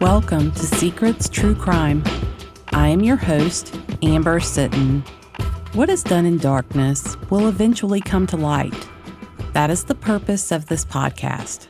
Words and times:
Welcome 0.00 0.52
to 0.52 0.66
Secrets 0.66 1.28
True 1.28 1.54
Crime. 1.54 2.04
I 2.72 2.88
am 2.88 3.00
your 3.00 3.16
host, 3.16 3.78
Amber 4.02 4.40
Sitton. 4.40 5.06
What 5.74 5.90
is 5.90 6.02
done 6.02 6.26
in 6.26 6.38
darkness 6.38 7.16
will 7.30 7.48
eventually 7.48 8.00
come 8.00 8.26
to 8.28 8.36
light. 8.36 8.88
That 9.52 9.70
is 9.70 9.84
the 9.84 9.94
purpose 9.94 10.52
of 10.52 10.66
this 10.66 10.84
podcast 10.84 11.68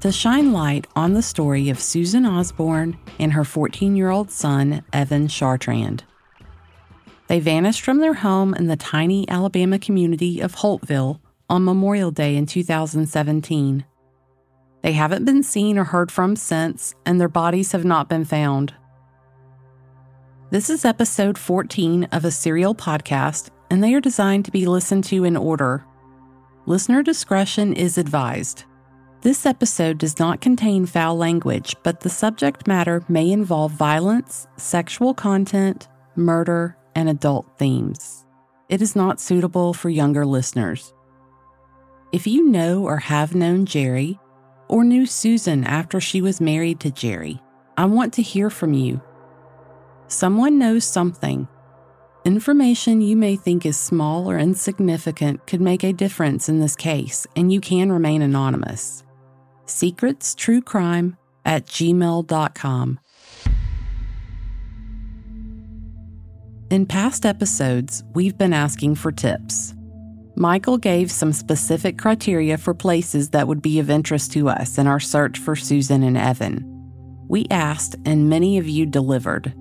to 0.00 0.12
shine 0.12 0.52
light 0.52 0.86
on 0.94 1.14
the 1.14 1.22
story 1.22 1.68
of 1.68 1.80
Susan 1.80 2.24
Osborne 2.24 2.96
and 3.18 3.32
her 3.32 3.42
14 3.44 3.96
year 3.96 4.10
old 4.10 4.30
son, 4.30 4.84
Evan 4.92 5.26
Chartrand. 5.26 6.02
They 7.26 7.40
vanished 7.40 7.80
from 7.80 7.98
their 7.98 8.14
home 8.14 8.54
in 8.54 8.68
the 8.68 8.76
tiny 8.76 9.28
Alabama 9.28 9.78
community 9.80 10.40
of 10.40 10.54
Holtville 10.56 11.18
on 11.48 11.64
Memorial 11.64 12.10
Day 12.10 12.36
in 12.36 12.46
2017. 12.46 13.84
They 14.82 14.92
haven't 14.92 15.24
been 15.24 15.42
seen 15.42 15.78
or 15.78 15.84
heard 15.84 16.10
from 16.10 16.36
since, 16.36 16.94
and 17.04 17.20
their 17.20 17.28
bodies 17.28 17.72
have 17.72 17.84
not 17.84 18.08
been 18.08 18.24
found. 18.24 18.74
This 20.50 20.70
is 20.70 20.84
episode 20.84 21.36
14 21.36 22.04
of 22.12 22.24
a 22.24 22.30
serial 22.30 22.74
podcast, 22.74 23.50
and 23.70 23.82
they 23.82 23.94
are 23.94 24.00
designed 24.00 24.44
to 24.44 24.52
be 24.52 24.66
listened 24.66 25.04
to 25.04 25.24
in 25.24 25.36
order. 25.36 25.84
Listener 26.66 27.02
discretion 27.02 27.72
is 27.72 27.98
advised. 27.98 28.64
This 29.22 29.44
episode 29.44 29.98
does 29.98 30.18
not 30.18 30.40
contain 30.40 30.86
foul 30.86 31.16
language, 31.16 31.74
but 31.82 32.00
the 32.00 32.08
subject 32.08 32.68
matter 32.68 33.02
may 33.08 33.30
involve 33.32 33.72
violence, 33.72 34.46
sexual 34.56 35.14
content, 35.14 35.88
murder, 36.14 36.76
and 36.94 37.08
adult 37.08 37.58
themes. 37.58 38.24
It 38.68 38.80
is 38.82 38.94
not 38.94 39.20
suitable 39.20 39.74
for 39.74 39.90
younger 39.90 40.24
listeners. 40.24 40.92
If 42.12 42.26
you 42.26 42.48
know 42.48 42.84
or 42.84 42.98
have 42.98 43.34
known 43.34 43.66
Jerry, 43.66 44.18
or 44.68 44.84
knew 44.84 45.06
Susan 45.06 45.64
after 45.64 46.00
she 46.00 46.20
was 46.20 46.40
married 46.40 46.80
to 46.80 46.90
Jerry, 46.90 47.40
I 47.76 47.84
want 47.86 48.12
to 48.14 48.22
hear 48.22 48.48
from 48.48 48.74
you. 48.74 49.00
Someone 50.06 50.58
knows 50.58 50.84
something. 50.84 51.48
Information 52.24 53.00
you 53.00 53.16
may 53.16 53.36
think 53.36 53.66
is 53.66 53.76
small 53.76 54.30
or 54.30 54.38
insignificant 54.38 55.46
could 55.46 55.60
make 55.60 55.82
a 55.82 55.92
difference 55.92 56.48
in 56.48 56.60
this 56.60 56.76
case, 56.76 57.26
and 57.34 57.52
you 57.52 57.60
can 57.60 57.90
remain 57.90 58.22
anonymous. 58.22 59.02
SecretsTrueCrime 59.66 61.16
at 61.44 61.66
gmail.com. 61.66 63.00
In 66.70 66.86
past 66.86 67.26
episodes, 67.26 68.04
we've 68.14 68.38
been 68.38 68.52
asking 68.52 68.96
for 68.96 69.12
tips. 69.12 69.74
Michael 70.38 70.76
gave 70.76 71.10
some 71.10 71.32
specific 71.32 71.96
criteria 71.96 72.58
for 72.58 72.74
places 72.74 73.30
that 73.30 73.48
would 73.48 73.62
be 73.62 73.78
of 73.78 73.88
interest 73.88 74.32
to 74.32 74.50
us 74.50 74.76
in 74.76 74.86
our 74.86 75.00
search 75.00 75.38
for 75.38 75.56
Susan 75.56 76.02
and 76.02 76.18
Evan. 76.18 76.62
We 77.26 77.46
asked, 77.50 77.96
and 78.04 78.28
many 78.28 78.58
of 78.58 78.68
you 78.68 78.84
delivered. 78.84 79.54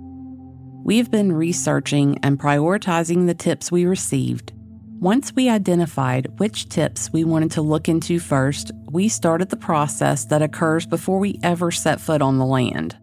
We 0.83 0.97
have 0.97 1.09
been 1.09 1.31
researching 1.31 2.19
and 2.23 2.37
prioritizing 2.37 3.25
the 3.25 3.33
tips 3.33 3.71
we 3.71 3.85
received. 3.85 4.51
Once 4.99 5.33
we 5.33 5.49
identified 5.49 6.27
which 6.39 6.67
tips 6.67 7.09
we 7.13 7.23
wanted 7.23 7.51
to 7.51 7.61
look 7.61 7.87
into 7.87 8.19
first, 8.19 8.71
we 8.91 9.07
started 9.07 9.49
the 9.49 9.55
process 9.55 10.25
that 10.25 10.41
occurs 10.41 10.85
before 10.85 11.19
we 11.19 11.39
ever 11.41 11.71
set 11.71 12.01
foot 12.01 12.21
on 12.21 12.37
the 12.37 12.45
land. 12.45 12.97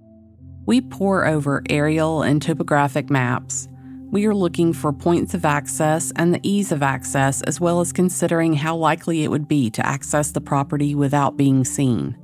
We 0.66 0.82
pore 0.82 1.26
over 1.26 1.62
aerial 1.70 2.20
and 2.20 2.42
topographic 2.42 3.08
maps, 3.08 3.66
we 4.12 4.26
are 4.26 4.34
looking 4.34 4.74
for 4.74 4.92
points 4.92 5.32
of 5.32 5.46
access 5.46 6.12
and 6.16 6.34
the 6.34 6.40
ease 6.42 6.70
of 6.70 6.82
access, 6.82 7.40
as 7.42 7.58
well 7.58 7.80
as 7.80 7.94
considering 7.94 8.52
how 8.52 8.76
likely 8.76 9.24
it 9.24 9.30
would 9.30 9.48
be 9.48 9.70
to 9.70 9.84
access 9.86 10.30
the 10.30 10.40
property 10.40 10.94
without 10.94 11.38
being 11.38 11.64
seen. 11.64 12.14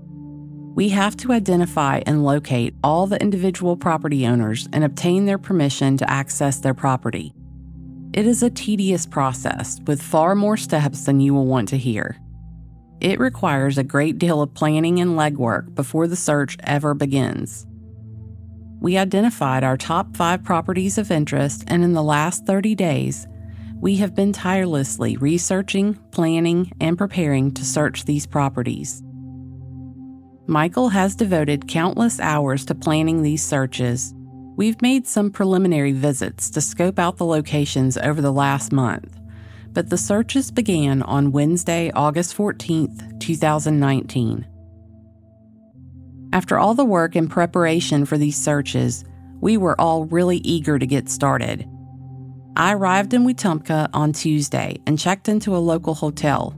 We 0.74 0.90
have 0.90 1.16
to 1.16 1.32
identify 1.32 2.02
and 2.04 2.22
locate 2.22 2.74
all 2.84 3.06
the 3.06 3.20
individual 3.22 3.74
property 3.74 4.26
owners 4.26 4.68
and 4.74 4.84
obtain 4.84 5.24
their 5.24 5.38
permission 5.38 5.96
to 5.96 6.10
access 6.10 6.58
their 6.58 6.74
property. 6.74 7.32
It 8.12 8.26
is 8.26 8.42
a 8.42 8.50
tedious 8.50 9.06
process 9.06 9.80
with 9.86 10.02
far 10.02 10.34
more 10.34 10.58
steps 10.58 11.06
than 11.06 11.20
you 11.20 11.32
will 11.32 11.46
want 11.46 11.68
to 11.70 11.78
hear. 11.78 12.18
It 13.00 13.18
requires 13.18 13.78
a 13.78 13.82
great 13.82 14.18
deal 14.18 14.42
of 14.42 14.52
planning 14.52 15.00
and 15.00 15.12
legwork 15.12 15.74
before 15.74 16.06
the 16.06 16.16
search 16.16 16.58
ever 16.64 16.92
begins. 16.92 17.66
We 18.80 18.96
identified 18.96 19.64
our 19.64 19.76
top 19.76 20.16
five 20.16 20.44
properties 20.44 20.98
of 20.98 21.10
interest, 21.10 21.64
and 21.66 21.82
in 21.82 21.94
the 21.94 22.02
last 22.02 22.46
30 22.46 22.74
days, 22.74 23.26
we 23.80 23.96
have 23.96 24.14
been 24.14 24.32
tirelessly 24.32 25.16
researching, 25.16 25.94
planning, 26.10 26.70
and 26.80 26.96
preparing 26.96 27.52
to 27.54 27.64
search 27.64 28.04
these 28.04 28.26
properties. 28.26 29.02
Michael 30.46 30.88
has 30.88 31.14
devoted 31.14 31.68
countless 31.68 32.18
hours 32.20 32.64
to 32.64 32.74
planning 32.74 33.22
these 33.22 33.44
searches. 33.44 34.14
We've 34.56 34.80
made 34.80 35.06
some 35.06 35.30
preliminary 35.30 35.92
visits 35.92 36.48
to 36.50 36.60
scope 36.60 36.98
out 36.98 37.18
the 37.18 37.26
locations 37.26 37.98
over 37.98 38.20
the 38.20 38.32
last 38.32 38.72
month, 38.72 39.18
but 39.72 39.90
the 39.90 39.98
searches 39.98 40.50
began 40.50 41.02
on 41.02 41.32
Wednesday, 41.32 41.90
August 41.94 42.36
14th, 42.36 43.20
2019. 43.20 44.46
After 46.32 46.58
all 46.58 46.74
the 46.74 46.84
work 46.84 47.16
and 47.16 47.30
preparation 47.30 48.04
for 48.04 48.18
these 48.18 48.36
searches, 48.36 49.04
we 49.40 49.56
were 49.56 49.80
all 49.80 50.04
really 50.04 50.38
eager 50.38 50.78
to 50.78 50.86
get 50.86 51.08
started. 51.08 51.66
I 52.56 52.74
arrived 52.74 53.14
in 53.14 53.24
Wetumpka 53.24 53.88
on 53.94 54.12
Tuesday 54.12 54.78
and 54.86 54.98
checked 54.98 55.28
into 55.28 55.56
a 55.56 55.58
local 55.58 55.94
hotel. 55.94 56.54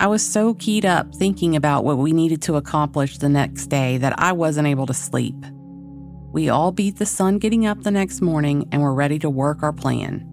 I 0.00 0.08
was 0.08 0.26
so 0.26 0.54
keyed 0.54 0.84
up 0.84 1.14
thinking 1.14 1.54
about 1.54 1.84
what 1.84 1.98
we 1.98 2.12
needed 2.12 2.42
to 2.42 2.56
accomplish 2.56 3.18
the 3.18 3.28
next 3.28 3.66
day 3.66 3.98
that 3.98 4.18
I 4.18 4.32
wasn't 4.32 4.66
able 4.66 4.86
to 4.86 4.94
sleep. 4.94 5.36
We 6.32 6.48
all 6.48 6.72
beat 6.72 6.96
the 6.96 7.06
sun 7.06 7.38
getting 7.38 7.66
up 7.66 7.82
the 7.82 7.90
next 7.90 8.20
morning 8.20 8.68
and 8.72 8.82
were 8.82 8.94
ready 8.94 9.18
to 9.20 9.30
work 9.30 9.62
our 9.62 9.72
plan. 9.72 10.28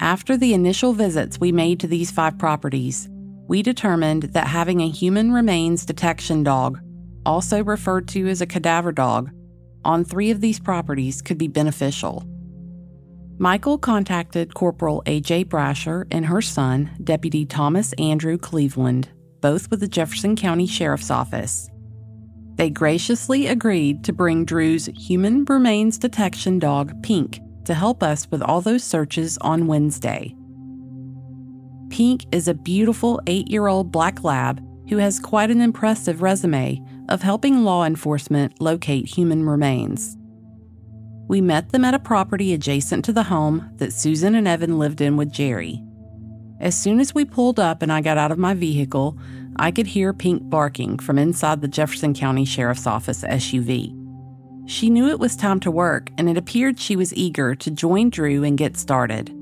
After 0.00 0.36
the 0.36 0.54
initial 0.54 0.94
visits 0.94 1.38
we 1.38 1.52
made 1.52 1.80
to 1.80 1.86
these 1.86 2.10
five 2.10 2.38
properties, 2.38 3.08
we 3.52 3.62
determined 3.62 4.22
that 4.32 4.46
having 4.46 4.80
a 4.80 4.88
human 4.88 5.30
remains 5.30 5.84
detection 5.84 6.42
dog, 6.42 6.80
also 7.26 7.62
referred 7.62 8.08
to 8.08 8.26
as 8.28 8.40
a 8.40 8.46
cadaver 8.46 8.92
dog, 8.92 9.30
on 9.84 10.02
three 10.02 10.30
of 10.30 10.40
these 10.40 10.58
properties 10.58 11.20
could 11.20 11.36
be 11.36 11.48
beneficial. 11.48 12.24
Michael 13.36 13.76
contacted 13.76 14.54
Corporal 14.54 15.02
A.J. 15.04 15.44
Brasher 15.44 16.06
and 16.10 16.24
her 16.24 16.40
son, 16.40 16.92
Deputy 17.04 17.44
Thomas 17.44 17.92
Andrew 17.98 18.38
Cleveland, 18.38 19.10
both 19.42 19.70
with 19.70 19.80
the 19.80 19.86
Jefferson 19.86 20.34
County 20.34 20.66
Sheriff's 20.66 21.10
Office. 21.10 21.68
They 22.54 22.70
graciously 22.70 23.48
agreed 23.48 24.02
to 24.04 24.14
bring 24.14 24.46
Drew's 24.46 24.86
human 24.96 25.44
remains 25.44 25.98
detection 25.98 26.58
dog, 26.58 27.02
Pink, 27.02 27.38
to 27.66 27.74
help 27.74 28.02
us 28.02 28.26
with 28.30 28.40
all 28.40 28.62
those 28.62 28.82
searches 28.82 29.36
on 29.42 29.66
Wednesday. 29.66 30.34
Pink 31.92 32.24
is 32.32 32.48
a 32.48 32.54
beautiful 32.54 33.20
eight 33.26 33.50
year 33.50 33.66
old 33.66 33.92
black 33.92 34.24
lab 34.24 34.66
who 34.88 34.96
has 34.96 35.20
quite 35.20 35.50
an 35.50 35.60
impressive 35.60 36.22
resume 36.22 36.82
of 37.10 37.20
helping 37.20 37.64
law 37.64 37.84
enforcement 37.84 38.58
locate 38.62 39.06
human 39.06 39.46
remains. 39.46 40.16
We 41.28 41.42
met 41.42 41.68
them 41.68 41.84
at 41.84 41.92
a 41.92 41.98
property 41.98 42.54
adjacent 42.54 43.04
to 43.04 43.12
the 43.12 43.24
home 43.24 43.70
that 43.76 43.92
Susan 43.92 44.34
and 44.34 44.48
Evan 44.48 44.78
lived 44.78 45.02
in 45.02 45.18
with 45.18 45.30
Jerry. 45.30 45.82
As 46.60 46.80
soon 46.80 46.98
as 46.98 47.14
we 47.14 47.26
pulled 47.26 47.60
up 47.60 47.82
and 47.82 47.92
I 47.92 48.00
got 48.00 48.16
out 48.16 48.32
of 48.32 48.38
my 48.38 48.54
vehicle, 48.54 49.18
I 49.56 49.70
could 49.70 49.88
hear 49.88 50.14
Pink 50.14 50.48
barking 50.48 50.98
from 50.98 51.18
inside 51.18 51.60
the 51.60 51.68
Jefferson 51.68 52.14
County 52.14 52.46
Sheriff's 52.46 52.86
Office 52.86 53.22
SUV. 53.22 53.94
She 54.66 54.88
knew 54.88 55.08
it 55.08 55.20
was 55.20 55.36
time 55.36 55.60
to 55.60 55.70
work, 55.70 56.08
and 56.16 56.30
it 56.30 56.38
appeared 56.38 56.80
she 56.80 56.96
was 56.96 57.12
eager 57.12 57.54
to 57.56 57.70
join 57.70 58.08
Drew 58.08 58.44
and 58.44 58.56
get 58.56 58.78
started 58.78 59.41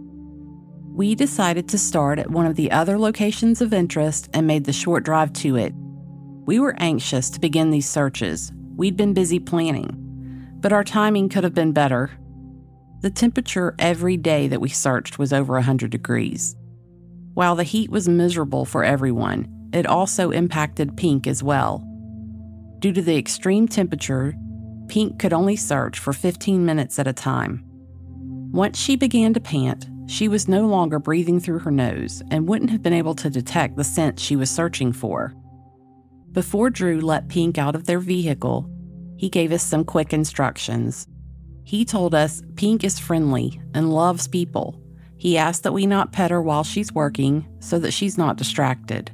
we 1.00 1.14
decided 1.14 1.66
to 1.66 1.78
start 1.78 2.18
at 2.18 2.30
one 2.30 2.44
of 2.44 2.56
the 2.56 2.70
other 2.70 2.98
locations 2.98 3.62
of 3.62 3.72
interest 3.72 4.28
and 4.34 4.46
made 4.46 4.64
the 4.64 4.70
short 4.70 5.02
drive 5.02 5.32
to 5.32 5.56
it. 5.56 5.72
We 6.44 6.60
were 6.60 6.76
anxious 6.76 7.30
to 7.30 7.40
begin 7.40 7.70
these 7.70 7.88
searches. 7.88 8.52
We'd 8.76 8.98
been 8.98 9.14
busy 9.14 9.38
planning, 9.38 10.58
but 10.60 10.74
our 10.74 10.84
timing 10.84 11.30
could 11.30 11.42
have 11.42 11.54
been 11.54 11.72
better. 11.72 12.10
The 13.00 13.08
temperature 13.08 13.74
every 13.78 14.18
day 14.18 14.46
that 14.48 14.60
we 14.60 14.68
searched 14.68 15.18
was 15.18 15.32
over 15.32 15.54
100 15.54 15.90
degrees. 15.90 16.54
While 17.32 17.56
the 17.56 17.64
heat 17.64 17.88
was 17.88 18.06
miserable 18.06 18.66
for 18.66 18.84
everyone, 18.84 19.70
it 19.72 19.86
also 19.86 20.30
impacted 20.30 20.98
Pink 20.98 21.26
as 21.26 21.42
well. 21.42 21.78
Due 22.78 22.92
to 22.92 23.00
the 23.00 23.16
extreme 23.16 23.66
temperature, 23.66 24.34
Pink 24.88 25.18
could 25.18 25.32
only 25.32 25.56
search 25.56 25.98
for 25.98 26.12
15 26.12 26.66
minutes 26.66 26.98
at 26.98 27.08
a 27.08 27.14
time. 27.14 27.64
Once 28.52 28.78
she 28.78 28.96
began 28.96 29.32
to 29.32 29.40
pant, 29.40 29.86
she 30.10 30.26
was 30.26 30.48
no 30.48 30.66
longer 30.66 30.98
breathing 30.98 31.38
through 31.38 31.60
her 31.60 31.70
nose 31.70 32.20
and 32.32 32.48
wouldn't 32.48 32.70
have 32.70 32.82
been 32.82 32.92
able 32.92 33.14
to 33.14 33.30
detect 33.30 33.76
the 33.76 33.84
scent 33.84 34.18
she 34.18 34.34
was 34.34 34.50
searching 34.50 34.92
for. 34.92 35.32
Before 36.32 36.68
Drew 36.68 37.00
let 37.00 37.28
Pink 37.28 37.58
out 37.58 37.76
of 37.76 37.86
their 37.86 38.00
vehicle, 38.00 38.68
he 39.16 39.28
gave 39.28 39.52
us 39.52 39.62
some 39.62 39.84
quick 39.84 40.12
instructions. 40.12 41.06
He 41.62 41.84
told 41.84 42.12
us 42.12 42.42
Pink 42.56 42.82
is 42.82 42.98
friendly 42.98 43.60
and 43.72 43.94
loves 43.94 44.26
people. 44.26 44.82
He 45.16 45.38
asked 45.38 45.62
that 45.62 45.72
we 45.72 45.86
not 45.86 46.12
pet 46.12 46.32
her 46.32 46.42
while 46.42 46.64
she's 46.64 46.92
working 46.92 47.46
so 47.60 47.78
that 47.78 47.92
she's 47.92 48.18
not 48.18 48.36
distracted. 48.36 49.12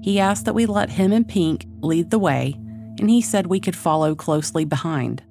He 0.00 0.18
asked 0.18 0.46
that 0.46 0.54
we 0.54 0.64
let 0.64 0.88
him 0.88 1.12
and 1.12 1.28
Pink 1.28 1.66
lead 1.80 2.10
the 2.10 2.18
way, 2.18 2.54
and 2.98 3.10
he 3.10 3.20
said 3.20 3.46
we 3.46 3.60
could 3.60 3.76
follow 3.76 4.14
closely 4.14 4.64
behind. 4.64 5.22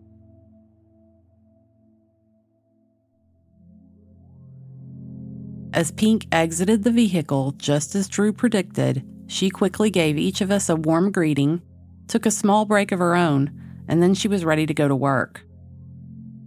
As 5.78 5.92
Pink 5.92 6.26
exited 6.32 6.84
the 6.84 6.92
vehicle, 6.92 7.52
just 7.52 7.94
as 7.94 8.08
Drew 8.08 8.34
predicted, 8.34 9.08
she 9.28 9.52
quickly 9.52 9.92
gave 9.92 10.18
each 10.18 10.42
of 10.42 10.50
us 10.50 10.70
a 10.70 10.76
warm 10.76 11.12
greeting, 11.12 11.62
took 12.08 12.26
a 12.26 12.32
small 12.32 12.66
break 12.66 12.92
of 12.92 12.98
her 12.98 13.16
own, 13.16 13.52
and 13.88 14.02
then 14.02 14.16
she 14.16 14.28
was 14.28 14.44
ready 14.44 14.66
to 14.66 14.74
go 14.74 14.88
to 14.88 14.96
work. 14.96 15.46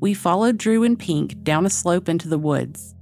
We 0.00 0.14
followed 0.14 0.58
Drew 0.58 0.82
and 0.82 0.98
Pink 0.98 1.44
down 1.44 1.64
a 1.64 1.70
slope 1.70 2.08
into 2.08 2.26
the 2.26 2.40
woods. 2.40 2.96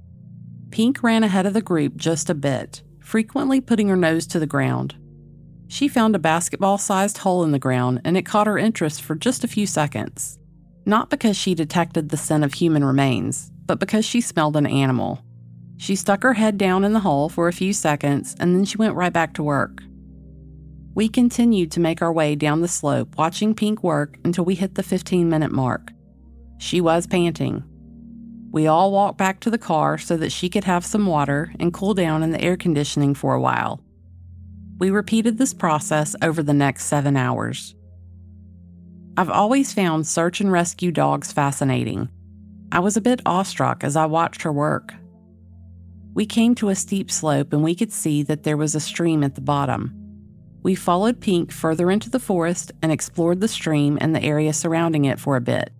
Pink 0.69 1.01
ran 1.01 1.23
ahead 1.23 1.47
of 1.47 1.55
the 1.55 1.63
group 1.63 1.95
just 1.95 2.29
a 2.29 2.35
bit, 2.35 2.83
frequently 2.99 3.59
putting 3.59 3.87
her 3.87 3.95
nose 3.95 4.27
to 4.27 4.37
the 4.37 4.45
ground. 4.45 4.93
She 5.67 5.87
found 5.87 6.15
a 6.15 6.19
basketball 6.19 6.77
sized 6.77 7.17
hole 7.17 7.43
in 7.43 7.53
the 7.53 7.57
ground 7.57 8.01
and 8.05 8.15
it 8.15 8.27
caught 8.27 8.45
her 8.45 8.59
interest 8.59 9.01
for 9.01 9.15
just 9.15 9.43
a 9.43 9.47
few 9.47 9.65
seconds. 9.65 10.37
Not 10.85 11.09
because 11.09 11.35
she 11.35 11.55
detected 11.55 12.09
the 12.09 12.17
scent 12.17 12.43
of 12.43 12.53
human 12.53 12.85
remains, 12.85 13.51
but 13.65 13.79
because 13.79 14.05
she 14.05 14.21
smelled 14.21 14.55
an 14.55 14.67
animal. 14.67 15.23
She 15.79 15.95
stuck 15.95 16.23
her 16.23 16.33
head 16.33 16.57
down 16.57 16.83
in 16.83 16.91
the 16.91 16.99
hole 16.99 17.29
for 17.29 17.47
a 17.47 17.53
few 17.53 17.71
seconds 17.71 18.35
and 18.37 18.53
then 18.53 18.65
she 18.65 18.77
went 18.77 18.95
right 18.95 19.13
back 19.13 19.33
to 19.35 19.43
work. 19.43 19.81
We 20.93 21.07
continued 21.07 21.71
to 21.71 21.79
make 21.79 22.01
our 22.01 22.11
way 22.11 22.35
down 22.35 22.59
the 22.59 22.67
slope, 22.67 23.17
watching 23.17 23.55
Pink 23.55 23.81
work 23.81 24.17
until 24.25 24.43
we 24.43 24.55
hit 24.55 24.75
the 24.75 24.83
15 24.83 25.29
minute 25.29 25.53
mark. 25.53 25.93
She 26.57 26.81
was 26.81 27.07
panting. 27.07 27.63
We 28.51 28.67
all 28.67 28.91
walked 28.91 29.17
back 29.17 29.39
to 29.41 29.49
the 29.49 29.57
car 29.57 29.97
so 29.97 30.17
that 30.17 30.33
she 30.33 30.49
could 30.49 30.65
have 30.65 30.85
some 30.85 31.05
water 31.05 31.53
and 31.61 31.73
cool 31.73 31.93
down 31.93 32.23
in 32.23 32.31
the 32.31 32.41
air 32.41 32.57
conditioning 32.57 33.15
for 33.15 33.33
a 33.33 33.41
while. 33.41 33.79
We 34.79 34.89
repeated 34.89 35.37
this 35.37 35.53
process 35.53 36.13
over 36.21 36.43
the 36.43 36.53
next 36.53 36.85
seven 36.87 37.15
hours. 37.15 37.73
I've 39.15 39.29
always 39.29 39.71
found 39.71 40.07
search 40.07 40.41
and 40.41 40.51
rescue 40.51 40.91
dogs 40.91 41.31
fascinating. 41.31 42.09
I 42.73 42.79
was 42.79 42.97
a 42.97 43.01
bit 43.01 43.21
awestruck 43.25 43.85
as 43.85 43.95
I 43.95 44.07
watched 44.07 44.41
her 44.41 44.51
work. 44.51 44.93
We 46.19 46.25
came 46.25 46.53
to 46.55 46.67
a 46.67 46.75
steep 46.75 47.09
slope 47.09 47.53
and 47.53 47.63
we 47.63 47.73
could 47.73 47.93
see 47.93 48.23
that 48.23 48.43
there 48.43 48.57
was 48.57 48.75
a 48.75 48.81
stream 48.81 49.23
at 49.23 49.35
the 49.35 49.41
bottom. 49.41 49.93
We 50.61 50.75
followed 50.75 51.21
Pink 51.21 51.49
further 51.49 51.89
into 51.89 52.09
the 52.09 52.19
forest 52.19 52.73
and 52.81 52.91
explored 52.91 53.39
the 53.39 53.47
stream 53.47 53.97
and 54.01 54.13
the 54.13 54.21
area 54.21 54.51
surrounding 54.51 55.05
it 55.05 55.17
for 55.17 55.37
a 55.37 55.41
bit. 55.41 55.71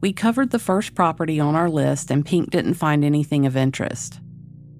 We 0.00 0.14
covered 0.14 0.48
the 0.48 0.58
first 0.58 0.94
property 0.94 1.38
on 1.38 1.54
our 1.54 1.68
list 1.68 2.10
and 2.10 2.24
Pink 2.24 2.48
didn't 2.48 2.72
find 2.72 3.04
anything 3.04 3.44
of 3.44 3.54
interest. 3.54 4.18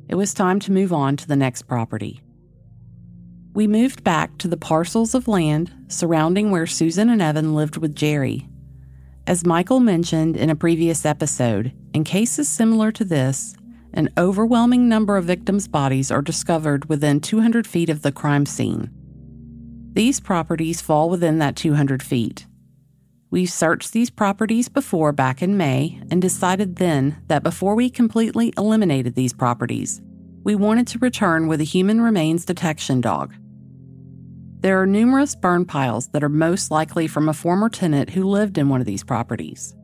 It 0.09 0.15
was 0.15 0.33
time 0.33 0.61
to 0.61 0.73
move 0.73 0.95
on 0.95 1.19
to 1.19 1.29
the 1.29 1.37
next 1.37 1.65
property. 1.65 2.23
We 3.53 3.67
moved 3.67 4.03
back 4.03 4.39
to 4.39 4.49
the 4.49 4.57
parcels 4.57 5.15
of 5.15 5.29
land 5.29 5.71
surrounding 5.89 6.51
where 6.51 6.67
Susan 6.67 7.11
and 7.11 7.21
Evan 7.21 7.55
lived 7.55 7.77
with 7.77 7.95
Jerry. 7.95 8.49
As 9.27 9.45
Michael 9.45 9.81
mentioned 9.81 10.39
in 10.39 10.49
a 10.49 10.57
previous 10.57 11.05
episode, 11.05 11.75
in 11.93 12.03
cases 12.03 12.49
similar 12.49 12.91
to 12.93 13.05
this, 13.05 13.55
an 13.95 14.09
overwhelming 14.17 14.89
number 14.89 15.17
of 15.17 15.25
victims' 15.25 15.69
bodies 15.69 16.11
are 16.11 16.23
discovered 16.23 16.89
within 16.89 17.21
200 17.21 17.67
feet 17.67 17.91
of 17.91 18.03
the 18.03 18.13
crime 18.13 18.47
scene. 18.47 18.91
These 19.93 20.21
properties 20.21 20.81
fall 20.81 21.11
within 21.11 21.39
that 21.39 21.57
200 21.57 22.03
feet. 22.03 22.47
We've 23.31 23.51
searched 23.51 23.93
these 23.93 24.11
properties 24.11 24.69
before 24.69 25.13
back 25.13 25.43
in 25.43 25.57
May 25.57 26.01
and 26.11 26.21
decided 26.21 26.77
then 26.77 27.23
that 27.29 27.43
before 27.43 27.75
we 27.75 27.91
completely 27.91 28.53
eliminated 28.57 29.15
these 29.15 29.33
properties, 29.33 30.01
we 30.45 30.55
wanted 30.55 30.87
to 30.89 30.99
return 30.99 31.47
with 31.47 31.61
a 31.61 31.65
human 31.65 32.01
remains 32.01 32.45
detection 32.45 33.01
dog. 33.01 33.35
There 34.61 34.81
are 34.81 34.87
numerous 34.87 35.35
burn 35.35 35.65
piles 35.65 36.09
that 36.09 36.23
are 36.23 36.29
most 36.29 36.71
likely 36.71 37.07
from 37.07 37.29
a 37.29 37.35
former 37.35 37.69
tenant 37.69 38.11
who 38.11 38.25
lived 38.25 38.59
in 38.59 38.69
one 38.69 38.81
of 38.81 38.87
these 38.87 39.05
properties. 39.05 39.75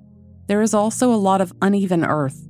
There 0.47 0.63
is 0.63 0.73
also 0.73 1.13
a 1.13 1.17
lot 1.17 1.41
of 1.41 1.53
uneven 1.61 2.05
earth 2.05 2.48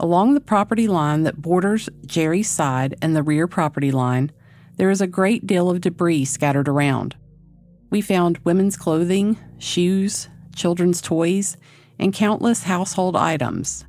Along 0.00 0.34
the 0.34 0.40
property 0.40 0.88
line 0.88 1.22
that 1.22 1.40
borders 1.40 1.88
Jerry's 2.04 2.50
side 2.50 2.96
and 3.00 3.14
the 3.14 3.22
rear 3.22 3.46
property 3.46 3.92
line, 3.92 4.32
there 4.76 4.90
is 4.90 5.00
a 5.00 5.06
great 5.06 5.46
deal 5.46 5.70
of 5.70 5.80
debris 5.80 6.24
scattered 6.24 6.68
around. 6.68 7.16
We 7.90 8.00
found 8.00 8.38
women's 8.38 8.76
clothing, 8.76 9.38
shoes, 9.58 10.28
children's 10.54 11.00
toys, 11.00 11.56
and 11.98 12.12
countless 12.12 12.64
household 12.64 13.16
items. 13.16 13.84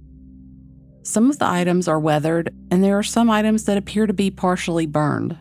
Some 1.02 1.30
of 1.30 1.40
the 1.40 1.48
items 1.48 1.88
are 1.88 2.00
weathered, 2.00 2.54
and 2.72 2.84
there 2.84 2.98
are 2.98 3.04
some 3.04 3.30
items 3.30 3.66
that 3.66 3.78
appear 3.78 4.08
to 4.08 4.14
be 4.14 4.32
partially 4.32 4.88
burned. 4.88 5.38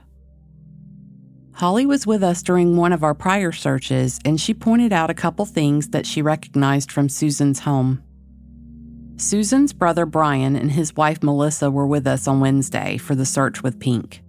Holly 1.55 1.87
was 1.87 2.07
with 2.07 2.23
us 2.23 2.43
during 2.43 2.77
one 2.77 2.93
of 2.93 3.03
our 3.03 3.15
prior 3.15 3.51
searches, 3.51 4.21
and 4.25 4.41
she 4.41 4.53
pointed 4.53 4.93
out 4.93 5.09
a 5.09 5.15
couple 5.15 5.47
things 5.47 5.89
that 5.89 6.07
she 6.07 6.21
recognized 6.21 6.93
from 6.93 7.09
Susan's 7.09 7.61
home. 7.61 8.04
Susan's 9.17 9.73
brother 9.73 10.07
Brian 10.07 10.57
and 10.57 10.73
his 10.73 10.97
wife 10.97 11.23
Melissa 11.23 11.71
were 11.71 11.87
with 11.87 12.07
us 12.07 12.27
on 12.27 12.41
Wednesday 12.41 12.97
for 12.97 13.15
the 13.15 13.25
search 13.25 13.63
with 13.63 13.79
Pink. 13.79 14.23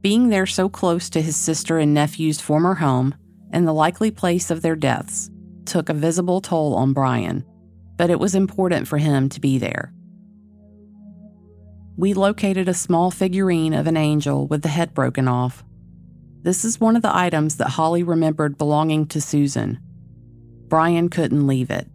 Being 0.00 0.28
there 0.28 0.46
so 0.46 0.68
close 0.68 1.08
to 1.10 1.22
his 1.22 1.36
sister 1.36 1.78
and 1.78 1.94
nephew's 1.94 2.40
former 2.40 2.74
home 2.74 3.14
and 3.52 3.66
the 3.66 3.72
likely 3.72 4.10
place 4.10 4.50
of 4.50 4.62
their 4.62 4.74
deaths 4.74 5.30
took 5.64 5.88
a 5.88 5.94
visible 5.94 6.40
toll 6.40 6.74
on 6.74 6.92
Brian, 6.92 7.44
but 7.96 8.10
it 8.10 8.18
was 8.18 8.34
important 8.34 8.88
for 8.88 8.98
him 8.98 9.28
to 9.28 9.40
be 9.40 9.56
there. 9.56 9.92
We 11.96 12.12
located 12.12 12.68
a 12.68 12.74
small 12.74 13.10
figurine 13.10 13.72
of 13.72 13.86
an 13.86 13.96
angel 13.96 14.48
with 14.48 14.62
the 14.62 14.68
head 14.68 14.94
broken 14.94 15.28
off. 15.28 15.64
This 16.42 16.64
is 16.64 16.80
one 16.80 16.96
of 16.96 17.02
the 17.02 17.16
items 17.16 17.56
that 17.56 17.70
Holly 17.70 18.02
remembered 18.02 18.58
belonging 18.58 19.06
to 19.08 19.20
Susan. 19.20 19.78
Brian 20.68 21.08
couldn't 21.08 21.46
leave 21.46 21.70
it. 21.70 21.88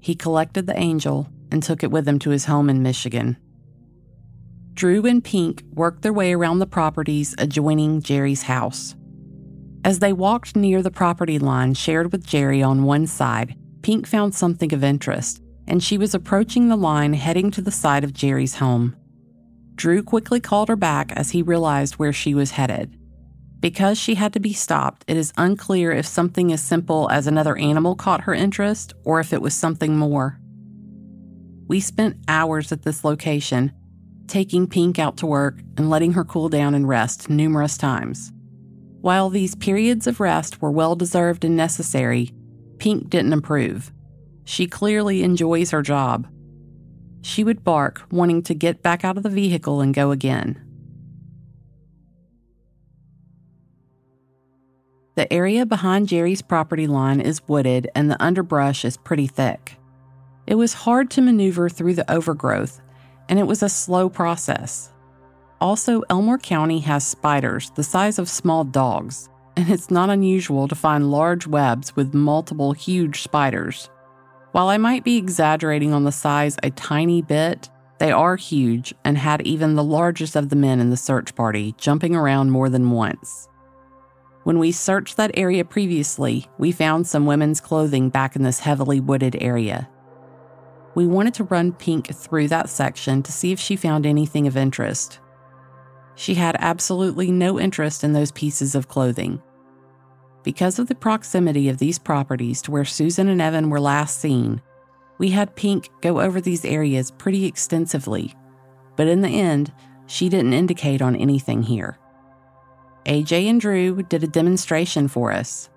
He 0.00 0.14
collected 0.14 0.66
the 0.66 0.78
angel 0.78 1.28
and 1.50 1.62
took 1.62 1.82
it 1.82 1.90
with 1.90 2.06
him 2.06 2.18
to 2.20 2.30
his 2.30 2.44
home 2.44 2.68
in 2.70 2.82
Michigan. 2.82 3.36
Drew 4.74 5.04
and 5.06 5.24
Pink 5.24 5.64
worked 5.72 6.02
their 6.02 6.12
way 6.12 6.32
around 6.32 6.58
the 6.60 6.66
properties 6.66 7.34
adjoining 7.38 8.00
Jerry's 8.00 8.42
house. 8.42 8.94
As 9.84 9.98
they 9.98 10.12
walked 10.12 10.54
near 10.54 10.82
the 10.82 10.90
property 10.90 11.38
line 11.38 11.74
shared 11.74 12.12
with 12.12 12.26
Jerry 12.26 12.62
on 12.62 12.84
one 12.84 13.06
side, 13.06 13.56
Pink 13.82 14.06
found 14.06 14.34
something 14.34 14.72
of 14.74 14.84
interest, 14.84 15.40
and 15.66 15.82
she 15.82 15.98
was 15.98 16.14
approaching 16.14 16.68
the 16.68 16.76
line 16.76 17.14
heading 17.14 17.50
to 17.52 17.62
the 17.62 17.70
side 17.70 18.04
of 18.04 18.12
Jerry's 18.12 18.56
home. 18.56 18.96
Drew 19.74 20.02
quickly 20.02 20.40
called 20.40 20.68
her 20.68 20.76
back 20.76 21.12
as 21.12 21.30
he 21.30 21.42
realized 21.42 21.94
where 21.94 22.12
she 22.12 22.34
was 22.34 22.52
headed. 22.52 22.97
Because 23.60 23.98
she 23.98 24.14
had 24.14 24.32
to 24.34 24.40
be 24.40 24.52
stopped, 24.52 25.04
it 25.08 25.16
is 25.16 25.32
unclear 25.36 25.90
if 25.90 26.06
something 26.06 26.52
as 26.52 26.62
simple 26.62 27.10
as 27.10 27.26
another 27.26 27.56
animal 27.56 27.96
caught 27.96 28.22
her 28.22 28.34
interest 28.34 28.94
or 29.04 29.18
if 29.18 29.32
it 29.32 29.42
was 29.42 29.54
something 29.54 29.96
more. 29.96 30.38
We 31.66 31.80
spent 31.80 32.18
hours 32.28 32.70
at 32.70 32.82
this 32.82 33.04
location, 33.04 33.72
taking 34.28 34.68
Pink 34.68 34.98
out 34.98 35.16
to 35.18 35.26
work 35.26 35.60
and 35.76 35.90
letting 35.90 36.12
her 36.12 36.24
cool 36.24 36.48
down 36.48 36.74
and 36.74 36.88
rest 36.88 37.28
numerous 37.28 37.76
times. 37.76 38.32
While 39.00 39.28
these 39.28 39.54
periods 39.54 40.06
of 40.06 40.20
rest 40.20 40.62
were 40.62 40.70
well 40.70 40.94
deserved 40.94 41.44
and 41.44 41.56
necessary, 41.56 42.32
Pink 42.78 43.10
didn't 43.10 43.32
improve. 43.32 43.92
She 44.44 44.66
clearly 44.66 45.22
enjoys 45.22 45.72
her 45.72 45.82
job. 45.82 46.28
She 47.22 47.44
would 47.44 47.64
bark, 47.64 48.02
wanting 48.10 48.42
to 48.44 48.54
get 48.54 48.82
back 48.82 49.04
out 49.04 49.16
of 49.16 49.24
the 49.24 49.28
vehicle 49.28 49.80
and 49.80 49.92
go 49.92 50.12
again. 50.12 50.64
The 55.18 55.32
area 55.32 55.66
behind 55.66 56.06
Jerry's 56.06 56.42
property 56.42 56.86
line 56.86 57.20
is 57.20 57.42
wooded 57.48 57.90
and 57.96 58.08
the 58.08 58.22
underbrush 58.22 58.84
is 58.84 58.96
pretty 58.96 59.26
thick. 59.26 59.74
It 60.46 60.54
was 60.54 60.72
hard 60.74 61.10
to 61.10 61.20
maneuver 61.20 61.68
through 61.68 61.94
the 61.94 62.08
overgrowth, 62.08 62.80
and 63.28 63.36
it 63.36 63.48
was 63.48 63.60
a 63.60 63.68
slow 63.68 64.08
process. 64.08 64.92
Also, 65.60 66.04
Elmore 66.08 66.38
County 66.38 66.78
has 66.78 67.04
spiders 67.04 67.72
the 67.74 67.82
size 67.82 68.20
of 68.20 68.28
small 68.28 68.62
dogs, 68.62 69.28
and 69.56 69.68
it's 69.68 69.90
not 69.90 70.08
unusual 70.08 70.68
to 70.68 70.76
find 70.76 71.10
large 71.10 71.48
webs 71.48 71.96
with 71.96 72.14
multiple 72.14 72.72
huge 72.72 73.22
spiders. 73.22 73.90
While 74.52 74.68
I 74.68 74.76
might 74.76 75.02
be 75.02 75.16
exaggerating 75.16 75.92
on 75.92 76.04
the 76.04 76.12
size 76.12 76.56
a 76.62 76.70
tiny 76.70 77.22
bit, 77.22 77.68
they 77.98 78.12
are 78.12 78.36
huge 78.36 78.94
and 79.04 79.18
had 79.18 79.44
even 79.44 79.74
the 79.74 79.82
largest 79.82 80.36
of 80.36 80.48
the 80.48 80.54
men 80.54 80.78
in 80.78 80.90
the 80.90 80.96
search 80.96 81.34
party 81.34 81.74
jumping 81.76 82.14
around 82.14 82.52
more 82.52 82.68
than 82.68 82.92
once. 82.92 83.48
When 84.48 84.58
we 84.58 84.72
searched 84.72 85.18
that 85.18 85.32
area 85.34 85.62
previously, 85.62 86.46
we 86.56 86.72
found 86.72 87.06
some 87.06 87.26
women's 87.26 87.60
clothing 87.60 88.08
back 88.08 88.34
in 88.34 88.44
this 88.44 88.60
heavily 88.60 88.98
wooded 88.98 89.36
area. 89.42 89.90
We 90.94 91.06
wanted 91.06 91.34
to 91.34 91.44
run 91.44 91.74
Pink 91.74 92.14
through 92.14 92.48
that 92.48 92.70
section 92.70 93.22
to 93.24 93.30
see 93.30 93.52
if 93.52 93.60
she 93.60 93.76
found 93.76 94.06
anything 94.06 94.46
of 94.46 94.56
interest. 94.56 95.20
She 96.14 96.32
had 96.32 96.56
absolutely 96.60 97.30
no 97.30 97.60
interest 97.60 98.02
in 98.02 98.14
those 98.14 98.32
pieces 98.32 98.74
of 98.74 98.88
clothing. 98.88 99.42
Because 100.44 100.78
of 100.78 100.86
the 100.86 100.94
proximity 100.94 101.68
of 101.68 101.76
these 101.76 101.98
properties 101.98 102.62
to 102.62 102.70
where 102.70 102.86
Susan 102.86 103.28
and 103.28 103.42
Evan 103.42 103.68
were 103.68 103.78
last 103.78 104.18
seen, 104.18 104.62
we 105.18 105.28
had 105.28 105.56
Pink 105.56 105.90
go 106.00 106.22
over 106.22 106.40
these 106.40 106.64
areas 106.64 107.10
pretty 107.10 107.44
extensively, 107.44 108.34
but 108.96 109.08
in 109.08 109.20
the 109.20 109.28
end, 109.28 109.74
she 110.06 110.30
didn't 110.30 110.54
indicate 110.54 111.02
on 111.02 111.16
anything 111.16 111.62
here. 111.62 111.98
AJ 113.08 113.48
and 113.48 113.58
Drew 113.58 114.02
did 114.02 114.22
a 114.22 114.28
demonstration 114.28 115.08
for 115.08 115.32
us. 115.32 115.70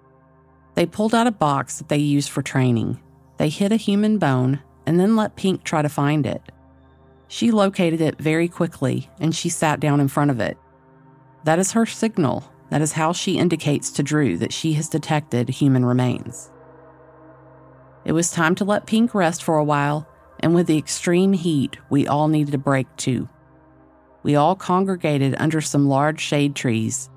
They 0.75 0.85
pulled 0.85 1.15
out 1.15 1.27
a 1.27 1.31
box 1.31 1.77
that 1.77 1.87
they 1.87 1.97
used 1.97 2.29
for 2.29 2.41
training. 2.41 2.99
They 3.37 3.47
hit 3.47 3.71
a 3.71 3.77
human 3.77 4.17
bone 4.17 4.59
and 4.85 4.99
then 4.99 5.15
let 5.15 5.37
Pink 5.37 5.63
try 5.63 5.81
to 5.81 5.87
find 5.87 6.25
it. 6.25 6.41
She 7.29 7.51
located 7.51 8.01
it 8.01 8.17
very 8.17 8.49
quickly 8.49 9.09
and 9.21 9.33
she 9.33 9.47
sat 9.47 9.79
down 9.79 10.01
in 10.01 10.09
front 10.09 10.29
of 10.29 10.41
it. 10.41 10.57
That 11.45 11.57
is 11.57 11.71
her 11.71 11.85
signal. 11.85 12.51
That 12.69 12.81
is 12.81 12.91
how 12.91 13.13
she 13.13 13.37
indicates 13.37 13.91
to 13.91 14.03
Drew 14.03 14.37
that 14.37 14.51
she 14.51 14.73
has 14.73 14.89
detected 14.89 15.47
human 15.47 15.85
remains. 15.85 16.51
It 18.03 18.11
was 18.11 18.31
time 18.31 18.55
to 18.55 18.65
let 18.65 18.87
Pink 18.87 19.13
rest 19.13 19.41
for 19.43 19.57
a 19.57 19.63
while, 19.63 20.07
and 20.39 20.53
with 20.53 20.67
the 20.67 20.77
extreme 20.77 21.33
heat, 21.33 21.77
we 21.89 22.07
all 22.07 22.27
needed 22.27 22.53
a 22.53 22.57
break 22.57 22.87
too. 22.97 23.29
We 24.23 24.35
all 24.35 24.55
congregated 24.55 25.35
under 25.37 25.61
some 25.61 25.87
large 25.87 26.19
shade 26.19 26.55
trees. 26.55 27.09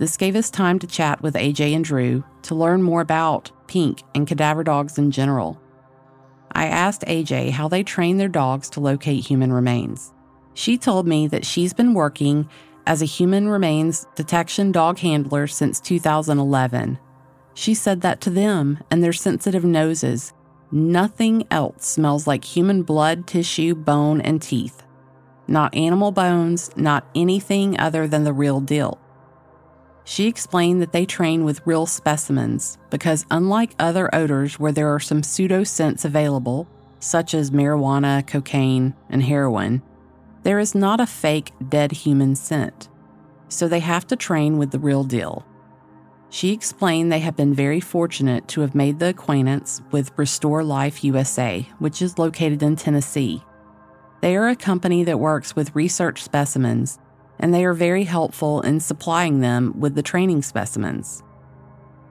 This 0.00 0.16
gave 0.16 0.34
us 0.34 0.50
time 0.50 0.80
to 0.80 0.88
chat 0.88 1.22
with 1.22 1.34
AJ 1.34 1.76
and 1.76 1.84
Drew 1.84 2.24
to 2.42 2.56
learn 2.56 2.82
more 2.82 3.00
about 3.00 3.52
Pink 3.68 4.02
and 4.16 4.26
cadaver 4.26 4.64
dogs 4.64 4.98
in 4.98 5.12
general. 5.12 5.60
I 6.50 6.66
asked 6.66 7.02
AJ 7.02 7.50
how 7.50 7.68
they 7.68 7.84
train 7.84 8.16
their 8.16 8.26
dogs 8.26 8.68
to 8.70 8.80
locate 8.80 9.24
human 9.24 9.52
remains. 9.52 10.12
She 10.54 10.76
told 10.76 11.06
me 11.06 11.28
that 11.28 11.46
she's 11.46 11.72
been 11.72 11.94
working 11.94 12.48
as 12.84 13.00
a 13.00 13.04
human 13.04 13.48
remains 13.48 14.08
detection 14.16 14.72
dog 14.72 14.98
handler 14.98 15.46
since 15.46 15.78
2011 15.78 16.98
she 17.54 17.74
said 17.74 18.00
that 18.00 18.22
to 18.22 18.30
them 18.30 18.78
and 18.90 19.02
their 19.02 19.12
sensitive 19.12 19.64
noses, 19.64 20.32
nothing 20.72 21.46
else 21.50 21.86
smells 21.86 22.26
like 22.26 22.42
human 22.42 22.82
blood, 22.82 23.26
tissue, 23.26 23.74
bone, 23.74 24.20
and 24.20 24.40
teeth. 24.40 24.82
Not 25.46 25.74
animal 25.74 26.12
bones, 26.12 26.70
not 26.76 27.06
anything 27.14 27.78
other 27.78 28.06
than 28.06 28.24
the 28.24 28.32
real 28.32 28.60
deal. 28.60 28.98
She 30.04 30.26
explained 30.26 30.82
that 30.82 30.92
they 30.92 31.06
train 31.06 31.44
with 31.44 31.66
real 31.66 31.86
specimens 31.86 32.78
because, 32.90 33.26
unlike 33.30 33.74
other 33.78 34.12
odors 34.14 34.58
where 34.58 34.72
there 34.72 34.92
are 34.92 35.00
some 35.00 35.22
pseudo 35.22 35.64
scents 35.64 36.04
available, 36.04 36.68
such 36.98 37.34
as 37.34 37.50
marijuana, 37.50 38.26
cocaine, 38.26 38.94
and 39.08 39.22
heroin, 39.22 39.82
there 40.42 40.58
is 40.58 40.74
not 40.74 41.00
a 41.00 41.06
fake 41.06 41.52
dead 41.68 41.92
human 41.92 42.34
scent. 42.34 42.88
So 43.48 43.68
they 43.68 43.80
have 43.80 44.06
to 44.08 44.16
train 44.16 44.58
with 44.58 44.70
the 44.70 44.78
real 44.78 45.04
deal. 45.04 45.44
She 46.30 46.52
explained 46.52 47.10
they 47.10 47.18
have 47.18 47.36
been 47.36 47.54
very 47.54 47.80
fortunate 47.80 48.46
to 48.48 48.60
have 48.60 48.74
made 48.74 49.00
the 49.00 49.08
acquaintance 49.08 49.82
with 49.90 50.16
Restore 50.16 50.62
Life 50.62 51.02
USA, 51.02 51.68
which 51.78 52.00
is 52.00 52.18
located 52.18 52.62
in 52.62 52.76
Tennessee. 52.76 53.42
They 54.20 54.36
are 54.36 54.48
a 54.48 54.56
company 54.56 55.02
that 55.04 55.18
works 55.18 55.56
with 55.56 55.74
research 55.74 56.22
specimens, 56.22 56.98
and 57.40 57.52
they 57.52 57.64
are 57.64 57.74
very 57.74 58.04
helpful 58.04 58.60
in 58.60 58.78
supplying 58.78 59.40
them 59.40 59.74
with 59.80 59.94
the 59.94 60.02
training 60.02 60.42
specimens. 60.42 61.22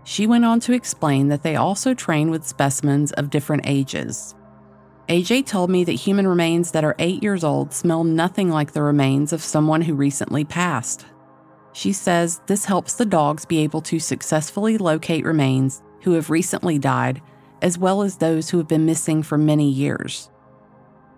She 0.04 0.28
went 0.28 0.44
on 0.44 0.60
to 0.62 0.74
explain 0.74 1.28
that 1.30 1.44
they 1.44 1.56
also 1.56 1.94
train 1.94 2.32
with 2.32 2.46
specimens 2.46 3.12
of 3.14 3.30
different 3.30 3.64
ages. 3.66 4.36
AJ 5.08 5.46
told 5.46 5.70
me 5.70 5.84
that 5.84 5.94
human 5.94 6.28
remains 6.28 6.72
that 6.72 6.84
are 6.84 6.96
eight 7.00 7.24
years 7.24 7.44
old 7.44 7.74
smell 7.74 8.04
nothing 8.04 8.50
like 8.50 8.74
the 8.74 8.82
remains 8.82 9.32
of 9.32 9.42
someone 9.42 9.82
who 9.82 9.94
recently 9.94 10.44
passed. 10.44 11.06
She 11.74 11.94
says 11.94 12.42
this 12.48 12.66
helps 12.66 12.96
the 12.96 13.06
dogs 13.06 13.46
be 13.46 13.60
able 13.60 13.82
to 13.82 14.00
successfully 14.00 14.78
locate 14.78 15.26
remains 15.26 15.82
who 16.02 16.14
have 16.14 16.30
recently 16.30 16.80
died, 16.80 17.22
as 17.62 17.78
well 17.78 18.02
as 18.02 18.18
those 18.18 18.50
who 18.50 18.58
have 18.58 18.68
been 18.68 18.86
missing 18.86 19.22
for 19.22 19.38
many 19.38 19.70
years. 19.70 20.30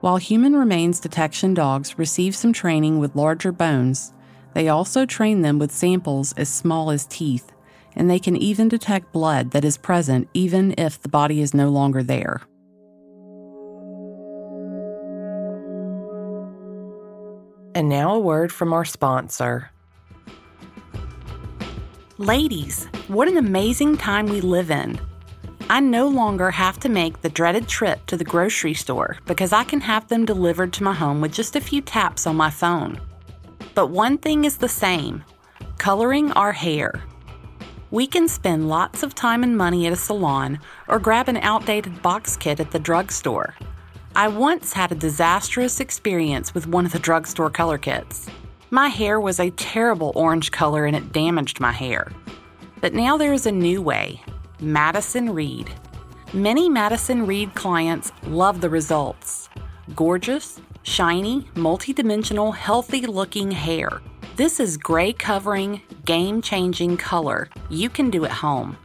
While 0.01 0.17
human 0.17 0.55
remains 0.55 0.99
detection 0.99 1.53
dogs 1.53 1.99
receive 1.99 2.35
some 2.35 2.53
training 2.53 2.97
with 2.97 3.15
larger 3.15 3.51
bones, 3.51 4.13
they 4.55 4.67
also 4.67 5.05
train 5.05 5.43
them 5.43 5.59
with 5.59 5.71
samples 5.71 6.33
as 6.33 6.49
small 6.49 6.89
as 6.89 7.05
teeth, 7.05 7.51
and 7.95 8.09
they 8.09 8.17
can 8.17 8.35
even 8.35 8.67
detect 8.67 9.13
blood 9.13 9.51
that 9.51 9.63
is 9.63 9.77
present 9.77 10.27
even 10.33 10.73
if 10.75 10.99
the 10.99 11.07
body 11.07 11.39
is 11.39 11.53
no 11.53 11.69
longer 11.69 12.01
there. 12.01 12.41
And 17.75 17.87
now 17.87 18.15
a 18.15 18.19
word 18.19 18.51
from 18.51 18.73
our 18.73 18.85
sponsor. 18.85 19.69
Ladies, 22.17 22.85
what 23.07 23.27
an 23.27 23.37
amazing 23.37 23.97
time 23.97 24.25
we 24.25 24.41
live 24.41 24.71
in. 24.71 24.99
I 25.71 25.79
no 25.79 26.09
longer 26.09 26.51
have 26.51 26.81
to 26.81 26.89
make 26.89 27.21
the 27.21 27.29
dreaded 27.29 27.65
trip 27.65 28.05
to 28.07 28.17
the 28.17 28.25
grocery 28.25 28.73
store 28.73 29.19
because 29.25 29.53
I 29.53 29.63
can 29.63 29.79
have 29.79 30.05
them 30.09 30.25
delivered 30.25 30.73
to 30.73 30.83
my 30.83 30.91
home 30.91 31.21
with 31.21 31.31
just 31.31 31.55
a 31.55 31.61
few 31.61 31.79
taps 31.79 32.27
on 32.27 32.35
my 32.35 32.49
phone. 32.49 32.99
But 33.73 33.87
one 33.87 34.17
thing 34.17 34.43
is 34.43 34.57
the 34.57 34.67
same 34.67 35.23
coloring 35.77 36.33
our 36.33 36.51
hair. 36.51 37.01
We 37.89 38.05
can 38.05 38.27
spend 38.27 38.67
lots 38.67 39.01
of 39.01 39.15
time 39.15 39.43
and 39.43 39.57
money 39.57 39.87
at 39.87 39.93
a 39.93 39.95
salon 39.95 40.59
or 40.89 40.99
grab 40.99 41.29
an 41.29 41.37
outdated 41.37 42.01
box 42.01 42.35
kit 42.35 42.59
at 42.59 42.71
the 42.71 42.77
drugstore. 42.77 43.55
I 44.13 44.27
once 44.27 44.73
had 44.73 44.91
a 44.91 44.95
disastrous 44.95 45.79
experience 45.79 46.53
with 46.53 46.67
one 46.67 46.85
of 46.85 46.91
the 46.91 46.99
drugstore 46.99 47.49
color 47.49 47.77
kits. 47.77 48.27
My 48.71 48.89
hair 48.89 49.21
was 49.21 49.39
a 49.39 49.51
terrible 49.51 50.11
orange 50.17 50.51
color 50.51 50.85
and 50.85 50.97
it 50.97 51.13
damaged 51.13 51.61
my 51.61 51.71
hair. 51.71 52.11
But 52.81 52.93
now 52.93 53.15
there 53.15 53.31
is 53.31 53.45
a 53.45 53.53
new 53.53 53.81
way 53.81 54.21
Madison 54.61 55.33
Reed. 55.33 55.71
Many 56.33 56.69
Madison 56.69 57.25
Reed 57.25 57.55
clients 57.55 58.11
love 58.27 58.61
the 58.61 58.69
results 58.69 59.49
gorgeous, 59.95 60.61
shiny, 60.83 61.41
multidimensional, 61.55 62.55
healthy 62.55 63.07
looking 63.07 63.49
hair. 63.49 64.01
This 64.35 64.59
is 64.59 64.77
gray 64.77 65.13
covering, 65.13 65.81
game 66.05 66.43
changing 66.43 66.97
color 66.97 67.49
you 67.71 67.89
can 67.89 68.11
do 68.11 68.23
at 68.23 68.31
home 68.31 68.77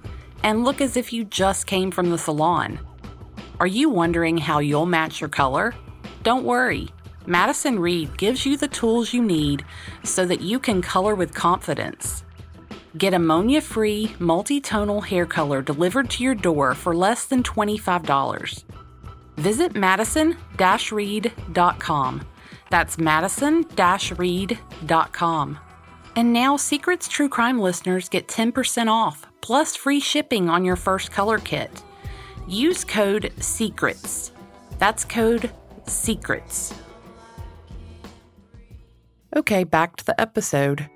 and 0.42 0.64
look 0.64 0.80
as 0.80 0.96
if 0.96 1.12
you 1.12 1.24
just 1.24 1.66
came 1.66 1.90
from 1.90 2.08
the 2.08 2.16
salon. 2.16 2.78
Are 3.60 3.66
you 3.66 3.90
wondering 3.90 4.38
how 4.38 4.60
you'll 4.60 4.86
match 4.86 5.20
your 5.20 5.28
color? 5.28 5.74
Don't 6.22 6.44
worry. 6.44 6.88
Madison 7.26 7.78
Reed 7.78 8.16
gives 8.16 8.46
you 8.46 8.56
the 8.56 8.68
tools 8.68 9.12
you 9.12 9.22
need 9.22 9.62
so 10.04 10.24
that 10.24 10.40
you 10.40 10.58
can 10.58 10.80
color 10.80 11.14
with 11.14 11.34
confidence. 11.34 12.24
Get 12.96 13.12
ammonia 13.12 13.60
free, 13.60 14.14
multi-tonal 14.18 15.02
hair 15.02 15.26
color 15.26 15.60
delivered 15.60 16.08
to 16.10 16.24
your 16.24 16.34
door 16.34 16.74
for 16.74 16.94
less 16.94 17.26
than 17.26 17.42
$25. 17.42 18.64
Visit 19.36 19.76
madison 19.76 20.36
reed.com. 20.92 22.26
That's 22.70 22.98
madison 22.98 23.66
reed.com. 24.16 25.58
And 26.16 26.32
now 26.32 26.56
Secrets 26.56 27.08
True 27.08 27.28
Crime 27.28 27.60
listeners 27.60 28.08
get 28.08 28.28
10% 28.28 28.88
off 28.88 29.26
plus 29.42 29.76
free 29.76 30.00
shipping 30.00 30.48
on 30.48 30.64
your 30.64 30.76
first 30.76 31.10
color 31.10 31.38
kit. 31.38 31.82
Use 32.48 32.82
code 32.82 33.30
SECRETS. 33.38 34.30
That's 34.78 35.04
code 35.04 35.50
SECRETS. 35.84 36.74
Okay, 39.36 39.64
back 39.64 39.96
to 39.96 40.04
the 40.06 40.18
episode. 40.18 40.88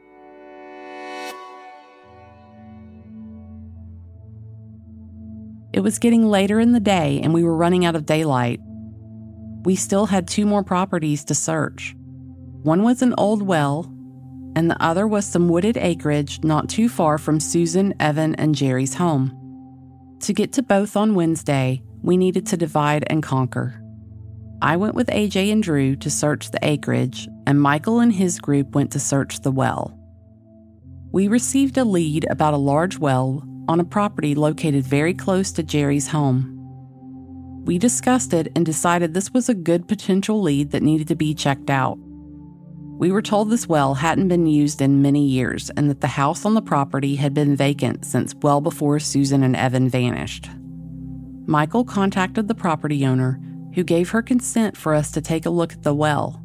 It 5.80 5.82
was 5.82 5.98
getting 5.98 6.28
later 6.28 6.60
in 6.60 6.72
the 6.72 6.78
day 6.78 7.22
and 7.22 7.32
we 7.32 7.42
were 7.42 7.56
running 7.56 7.86
out 7.86 7.96
of 7.96 8.04
daylight. 8.04 8.60
We 9.64 9.76
still 9.76 10.04
had 10.04 10.28
two 10.28 10.44
more 10.44 10.62
properties 10.62 11.24
to 11.24 11.34
search. 11.34 11.96
One 12.62 12.82
was 12.82 13.00
an 13.00 13.14
old 13.16 13.40
well, 13.40 13.86
and 14.54 14.70
the 14.70 14.76
other 14.82 15.08
was 15.08 15.24
some 15.24 15.48
wooded 15.48 15.78
acreage 15.78 16.44
not 16.44 16.68
too 16.68 16.90
far 16.90 17.16
from 17.16 17.40
Susan, 17.40 17.94
Evan, 17.98 18.34
and 18.34 18.54
Jerry's 18.54 18.92
home. 18.92 19.34
To 20.20 20.34
get 20.34 20.52
to 20.52 20.62
both 20.62 20.98
on 20.98 21.14
Wednesday, 21.14 21.82
we 22.02 22.18
needed 22.18 22.46
to 22.48 22.58
divide 22.58 23.06
and 23.08 23.22
conquer. 23.22 23.82
I 24.60 24.76
went 24.76 24.94
with 24.94 25.06
AJ 25.06 25.50
and 25.50 25.62
Drew 25.62 25.96
to 25.96 26.10
search 26.10 26.50
the 26.50 26.62
acreage, 26.62 27.26
and 27.46 27.58
Michael 27.58 28.00
and 28.00 28.12
his 28.12 28.38
group 28.38 28.74
went 28.74 28.92
to 28.92 29.00
search 29.00 29.40
the 29.40 29.50
well. 29.50 29.98
We 31.10 31.26
received 31.26 31.78
a 31.78 31.86
lead 31.86 32.26
about 32.28 32.52
a 32.52 32.58
large 32.58 32.98
well 32.98 33.46
on 33.70 33.78
a 33.78 33.84
property 33.84 34.34
located 34.34 34.84
very 34.84 35.14
close 35.14 35.52
to 35.52 35.62
Jerry's 35.62 36.08
home. 36.08 36.56
We 37.64 37.78
discussed 37.78 38.34
it 38.34 38.50
and 38.56 38.66
decided 38.66 39.14
this 39.14 39.32
was 39.32 39.48
a 39.48 39.54
good 39.54 39.86
potential 39.86 40.42
lead 40.42 40.72
that 40.72 40.82
needed 40.82 41.06
to 41.06 41.14
be 41.14 41.34
checked 41.34 41.70
out. 41.70 41.96
We 42.98 43.12
were 43.12 43.22
told 43.22 43.48
this 43.48 43.68
well 43.68 43.94
hadn't 43.94 44.26
been 44.26 44.46
used 44.46 44.82
in 44.82 45.02
many 45.02 45.24
years 45.24 45.70
and 45.76 45.88
that 45.88 46.00
the 46.00 46.08
house 46.08 46.44
on 46.44 46.54
the 46.54 46.60
property 46.60 47.14
had 47.14 47.32
been 47.32 47.54
vacant 47.54 48.04
since 48.04 48.34
well 48.42 48.60
before 48.60 48.98
Susan 48.98 49.44
and 49.44 49.54
Evan 49.54 49.88
vanished. 49.88 50.50
Michael 51.46 51.84
contacted 51.84 52.48
the 52.48 52.56
property 52.56 53.06
owner 53.06 53.40
who 53.76 53.84
gave 53.84 54.10
her 54.10 54.20
consent 54.20 54.76
for 54.76 54.94
us 54.94 55.12
to 55.12 55.20
take 55.20 55.46
a 55.46 55.50
look 55.50 55.74
at 55.74 55.84
the 55.84 55.94
well. 55.94 56.44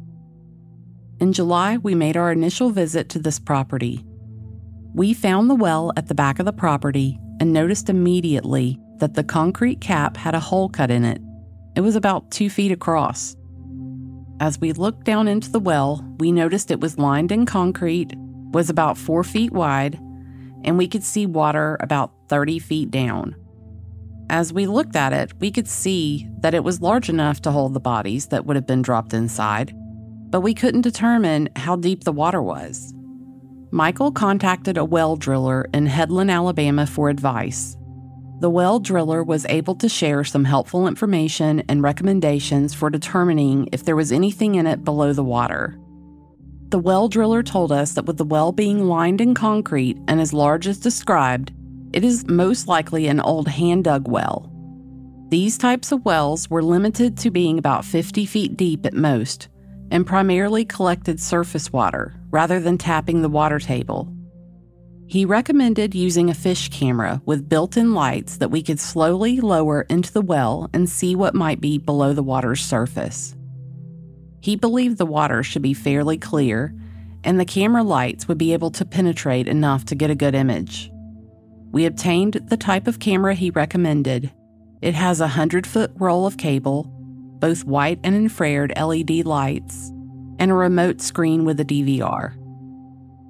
In 1.18 1.32
July, 1.32 1.78
we 1.78 1.96
made 1.96 2.16
our 2.16 2.30
initial 2.30 2.70
visit 2.70 3.08
to 3.08 3.18
this 3.18 3.40
property. 3.40 4.04
We 4.96 5.12
found 5.12 5.50
the 5.50 5.54
well 5.54 5.92
at 5.98 6.06
the 6.06 6.14
back 6.14 6.38
of 6.38 6.46
the 6.46 6.54
property 6.54 7.20
and 7.38 7.52
noticed 7.52 7.90
immediately 7.90 8.80
that 8.96 9.12
the 9.12 9.22
concrete 9.22 9.82
cap 9.82 10.16
had 10.16 10.34
a 10.34 10.40
hole 10.40 10.70
cut 10.70 10.90
in 10.90 11.04
it. 11.04 11.20
It 11.74 11.82
was 11.82 11.96
about 11.96 12.30
two 12.30 12.48
feet 12.48 12.72
across. 12.72 13.36
As 14.40 14.58
we 14.58 14.72
looked 14.72 15.04
down 15.04 15.28
into 15.28 15.50
the 15.50 15.60
well, 15.60 16.02
we 16.16 16.32
noticed 16.32 16.70
it 16.70 16.80
was 16.80 16.96
lined 16.96 17.30
in 17.30 17.44
concrete 17.44 18.14
was 18.52 18.70
about 18.70 18.96
four 18.96 19.22
feet 19.22 19.52
wide, 19.52 19.96
and 20.64 20.78
we 20.78 20.88
could 20.88 21.04
see 21.04 21.26
water 21.26 21.76
about 21.80 22.12
30 22.28 22.58
feet 22.58 22.90
down. 22.90 23.36
As 24.30 24.50
we 24.50 24.66
looked 24.66 24.96
at 24.96 25.12
it, 25.12 25.38
we 25.40 25.50
could 25.50 25.68
see 25.68 26.26
that 26.40 26.54
it 26.54 26.64
was 26.64 26.80
large 26.80 27.10
enough 27.10 27.42
to 27.42 27.50
hold 27.50 27.74
the 27.74 27.80
bodies 27.80 28.28
that 28.28 28.46
would 28.46 28.56
have 28.56 28.66
been 28.66 28.80
dropped 28.80 29.12
inside, 29.12 29.74
but 30.30 30.40
we 30.40 30.54
couldn't 30.54 30.80
determine 30.80 31.50
how 31.54 31.76
deep 31.76 32.04
the 32.04 32.12
water 32.12 32.40
was. 32.40 32.94
Michael 33.76 34.10
contacted 34.10 34.78
a 34.78 34.84
well 34.86 35.16
driller 35.16 35.68
in 35.74 35.84
Headland, 35.84 36.30
Alabama 36.30 36.86
for 36.86 37.10
advice. 37.10 37.76
The 38.40 38.48
well 38.48 38.80
driller 38.80 39.22
was 39.22 39.44
able 39.50 39.74
to 39.74 39.86
share 39.86 40.24
some 40.24 40.46
helpful 40.46 40.88
information 40.88 41.62
and 41.68 41.82
recommendations 41.82 42.72
for 42.72 42.88
determining 42.88 43.68
if 43.72 43.84
there 43.84 43.94
was 43.94 44.12
anything 44.12 44.54
in 44.54 44.66
it 44.66 44.82
below 44.82 45.12
the 45.12 45.22
water. 45.22 45.78
The 46.70 46.78
well 46.78 47.06
driller 47.06 47.42
told 47.42 47.70
us 47.70 47.92
that 47.92 48.06
with 48.06 48.16
the 48.16 48.24
well 48.24 48.50
being 48.50 48.86
lined 48.86 49.20
in 49.20 49.34
concrete 49.34 49.98
and 50.08 50.22
as 50.22 50.32
large 50.32 50.66
as 50.66 50.80
described, 50.80 51.52
it 51.92 52.02
is 52.02 52.26
most 52.28 52.68
likely 52.68 53.08
an 53.08 53.20
old 53.20 53.46
hand 53.46 53.84
dug 53.84 54.08
well. 54.08 54.50
These 55.28 55.58
types 55.58 55.92
of 55.92 56.02
wells 56.06 56.48
were 56.48 56.62
limited 56.62 57.18
to 57.18 57.30
being 57.30 57.58
about 57.58 57.84
50 57.84 58.24
feet 58.24 58.56
deep 58.56 58.86
at 58.86 58.94
most 58.94 59.50
and 59.90 60.06
primarily 60.06 60.64
collected 60.64 61.20
surface 61.20 61.72
water 61.72 62.14
rather 62.30 62.60
than 62.60 62.78
tapping 62.78 63.22
the 63.22 63.28
water 63.28 63.58
table. 63.58 64.12
He 65.08 65.24
recommended 65.24 65.94
using 65.94 66.28
a 66.28 66.34
fish 66.34 66.68
camera 66.70 67.22
with 67.24 67.48
built 67.48 67.76
in 67.76 67.94
lights 67.94 68.38
that 68.38 68.50
we 68.50 68.62
could 68.62 68.80
slowly 68.80 69.40
lower 69.40 69.82
into 69.82 70.12
the 70.12 70.20
well 70.20 70.68
and 70.72 70.88
see 70.88 71.14
what 71.14 71.34
might 71.34 71.60
be 71.60 71.78
below 71.78 72.12
the 72.12 72.24
water's 72.24 72.60
surface. 72.60 73.36
He 74.40 74.56
believed 74.56 74.98
the 74.98 75.06
water 75.06 75.42
should 75.42 75.62
be 75.62 75.74
fairly 75.74 76.18
clear, 76.18 76.74
and 77.22 77.38
the 77.38 77.44
camera 77.44 77.84
lights 77.84 78.26
would 78.26 78.38
be 78.38 78.52
able 78.52 78.70
to 78.72 78.84
penetrate 78.84 79.46
enough 79.46 79.84
to 79.86 79.94
get 79.94 80.10
a 80.10 80.16
good 80.16 80.34
image. 80.34 80.90
We 81.70 81.84
obtained 81.84 82.34
the 82.48 82.56
type 82.56 82.86
of 82.88 82.98
camera 82.98 83.34
he 83.34 83.50
recommended. 83.50 84.32
It 84.82 84.94
has 84.94 85.20
a 85.20 85.24
100 85.24 85.66
foot 85.66 85.92
roll 85.96 86.26
of 86.26 86.36
cable, 86.36 86.92
both 87.40 87.64
white 87.64 88.00
and 88.02 88.14
infrared 88.14 88.72
LED 88.76 89.24
lights, 89.24 89.90
and 90.38 90.50
a 90.50 90.54
remote 90.54 91.00
screen 91.00 91.44
with 91.44 91.60
a 91.60 91.64
DVR. 91.64 92.34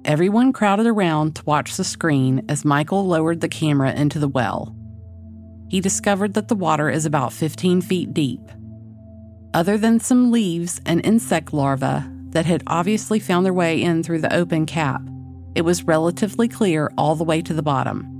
Everyone 0.05 0.53
crowded 0.53 0.87
around 0.87 1.35
to 1.35 1.43
watch 1.45 1.75
the 1.75 1.83
screen 1.83 2.45
as 2.47 2.63
Michael 2.63 3.05
lowered 3.05 3.41
the 3.41 3.49
camera 3.49 3.91
into 3.93 4.19
the 4.19 4.27
well. 4.27 4.73
He 5.69 5.81
discovered 5.81 6.33
that 6.35 6.47
the 6.47 6.55
water 6.55 6.89
is 6.89 7.05
about 7.05 7.33
15 7.33 7.81
feet 7.81 8.13
deep. 8.13 8.39
Other 9.53 9.77
than 9.77 9.99
some 9.99 10.31
leaves 10.31 10.79
and 10.85 11.05
insect 11.05 11.53
larvae 11.53 12.07
that 12.29 12.45
had 12.45 12.63
obviously 12.67 13.19
found 13.19 13.45
their 13.45 13.53
way 13.53 13.81
in 13.81 14.03
through 14.03 14.21
the 14.21 14.33
open 14.33 14.65
cap, 14.65 15.01
it 15.55 15.61
was 15.61 15.83
relatively 15.83 16.47
clear 16.47 16.91
all 16.97 17.15
the 17.15 17.23
way 17.23 17.41
to 17.41 17.53
the 17.53 17.63
bottom. 17.63 18.13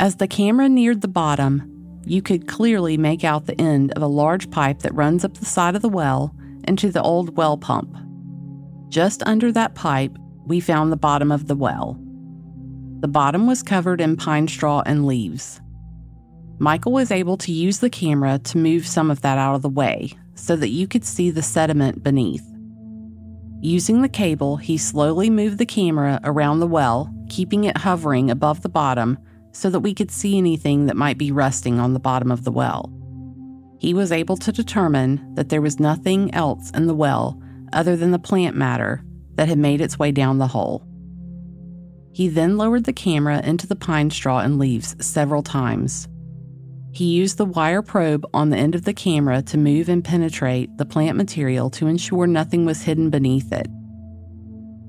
As 0.00 0.16
the 0.16 0.26
camera 0.26 0.68
neared 0.68 1.02
the 1.02 1.08
bottom, 1.08 1.79
you 2.04 2.22
could 2.22 2.48
clearly 2.48 2.96
make 2.96 3.24
out 3.24 3.46
the 3.46 3.60
end 3.60 3.92
of 3.92 4.02
a 4.02 4.06
large 4.06 4.50
pipe 4.50 4.80
that 4.80 4.94
runs 4.94 5.24
up 5.24 5.34
the 5.34 5.44
side 5.44 5.76
of 5.76 5.82
the 5.82 5.88
well 5.88 6.34
into 6.66 6.90
the 6.90 7.02
old 7.02 7.36
well 7.36 7.56
pump. 7.56 7.96
Just 8.88 9.22
under 9.26 9.52
that 9.52 9.74
pipe, 9.74 10.16
we 10.46 10.60
found 10.60 10.90
the 10.90 10.96
bottom 10.96 11.30
of 11.30 11.46
the 11.46 11.54
well. 11.54 11.98
The 13.00 13.08
bottom 13.08 13.46
was 13.46 13.62
covered 13.62 14.00
in 14.00 14.16
pine 14.16 14.48
straw 14.48 14.82
and 14.84 15.06
leaves. 15.06 15.60
Michael 16.58 16.92
was 16.92 17.10
able 17.10 17.38
to 17.38 17.52
use 17.52 17.78
the 17.78 17.88
camera 17.88 18.38
to 18.40 18.58
move 18.58 18.86
some 18.86 19.10
of 19.10 19.22
that 19.22 19.38
out 19.38 19.54
of 19.54 19.62
the 19.62 19.68
way 19.68 20.12
so 20.34 20.56
that 20.56 20.68
you 20.68 20.86
could 20.86 21.04
see 21.04 21.30
the 21.30 21.42
sediment 21.42 22.02
beneath. 22.02 22.44
Using 23.62 24.02
the 24.02 24.08
cable, 24.08 24.56
he 24.56 24.76
slowly 24.76 25.30
moved 25.30 25.58
the 25.58 25.66
camera 25.66 26.20
around 26.24 26.60
the 26.60 26.66
well, 26.66 27.14
keeping 27.28 27.64
it 27.64 27.78
hovering 27.78 28.30
above 28.30 28.62
the 28.62 28.68
bottom 28.68 29.18
so 29.52 29.70
that 29.70 29.80
we 29.80 29.94
could 29.94 30.10
see 30.10 30.38
anything 30.38 30.86
that 30.86 30.96
might 30.96 31.18
be 31.18 31.32
resting 31.32 31.78
on 31.78 31.92
the 31.92 32.00
bottom 32.00 32.30
of 32.30 32.44
the 32.44 32.52
well. 32.52 32.92
He 33.78 33.94
was 33.94 34.12
able 34.12 34.36
to 34.36 34.52
determine 34.52 35.34
that 35.34 35.48
there 35.48 35.62
was 35.62 35.80
nothing 35.80 36.32
else 36.34 36.70
in 36.72 36.86
the 36.86 36.94
well 36.94 37.40
other 37.72 37.96
than 37.96 38.10
the 38.10 38.18
plant 38.18 38.56
matter 38.56 39.02
that 39.34 39.48
had 39.48 39.58
made 39.58 39.80
its 39.80 39.98
way 39.98 40.12
down 40.12 40.38
the 40.38 40.48
hole. 40.48 40.86
He 42.12 42.28
then 42.28 42.56
lowered 42.56 42.84
the 42.84 42.92
camera 42.92 43.40
into 43.42 43.66
the 43.66 43.76
pine 43.76 44.10
straw 44.10 44.40
and 44.40 44.58
leaves 44.58 44.96
several 45.04 45.42
times. 45.42 46.08
He 46.92 47.06
used 47.06 47.38
the 47.38 47.44
wire 47.44 47.82
probe 47.82 48.26
on 48.34 48.50
the 48.50 48.56
end 48.56 48.74
of 48.74 48.84
the 48.84 48.92
camera 48.92 49.42
to 49.42 49.56
move 49.56 49.88
and 49.88 50.04
penetrate 50.04 50.76
the 50.76 50.84
plant 50.84 51.16
material 51.16 51.70
to 51.70 51.86
ensure 51.86 52.26
nothing 52.26 52.66
was 52.66 52.82
hidden 52.82 53.10
beneath 53.10 53.52
it. 53.52 53.68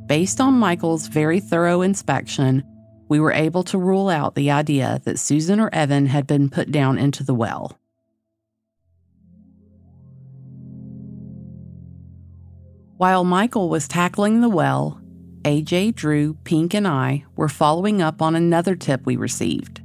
Based 0.07 0.41
on 0.41 0.55
Michael's 0.55 1.07
very 1.07 1.39
thorough 1.39 1.81
inspection, 1.81 2.63
we 3.11 3.19
were 3.19 3.33
able 3.33 3.61
to 3.61 3.77
rule 3.77 4.07
out 4.07 4.35
the 4.35 4.49
idea 4.49 5.01
that 5.03 5.19
Susan 5.19 5.59
or 5.59 5.69
Evan 5.73 6.05
had 6.05 6.25
been 6.25 6.49
put 6.49 6.71
down 6.71 6.97
into 6.97 7.25
the 7.25 7.33
well. 7.33 7.77
While 12.95 13.25
Michael 13.25 13.67
was 13.67 13.89
tackling 13.89 14.39
the 14.39 14.47
well, 14.47 15.01
AJ, 15.41 15.95
Drew, 15.95 16.35
Pink, 16.45 16.73
and 16.73 16.87
I 16.87 17.25
were 17.35 17.49
following 17.49 18.01
up 18.01 18.21
on 18.21 18.33
another 18.33 18.77
tip 18.77 19.05
we 19.05 19.17
received. 19.17 19.81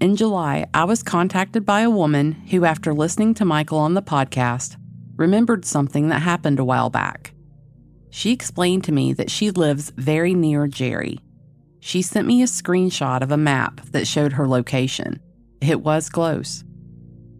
In 0.00 0.14
July, 0.14 0.66
I 0.72 0.84
was 0.84 1.02
contacted 1.02 1.66
by 1.66 1.80
a 1.80 1.90
woman 1.90 2.30
who, 2.30 2.64
after 2.64 2.94
listening 2.94 3.34
to 3.34 3.44
Michael 3.44 3.78
on 3.78 3.94
the 3.94 4.02
podcast, 4.02 4.76
remembered 5.16 5.64
something 5.64 6.10
that 6.10 6.22
happened 6.22 6.60
a 6.60 6.64
while 6.64 6.90
back. 6.90 7.32
She 8.10 8.30
explained 8.30 8.84
to 8.84 8.92
me 8.92 9.12
that 9.14 9.32
she 9.32 9.50
lives 9.50 9.90
very 9.96 10.32
near 10.32 10.68
Jerry. 10.68 11.18
She 11.86 12.02
sent 12.02 12.26
me 12.26 12.42
a 12.42 12.46
screenshot 12.46 13.22
of 13.22 13.30
a 13.30 13.36
map 13.36 13.80
that 13.92 14.08
showed 14.08 14.32
her 14.32 14.48
location. 14.48 15.20
It 15.60 15.82
was 15.82 16.08
close. 16.08 16.64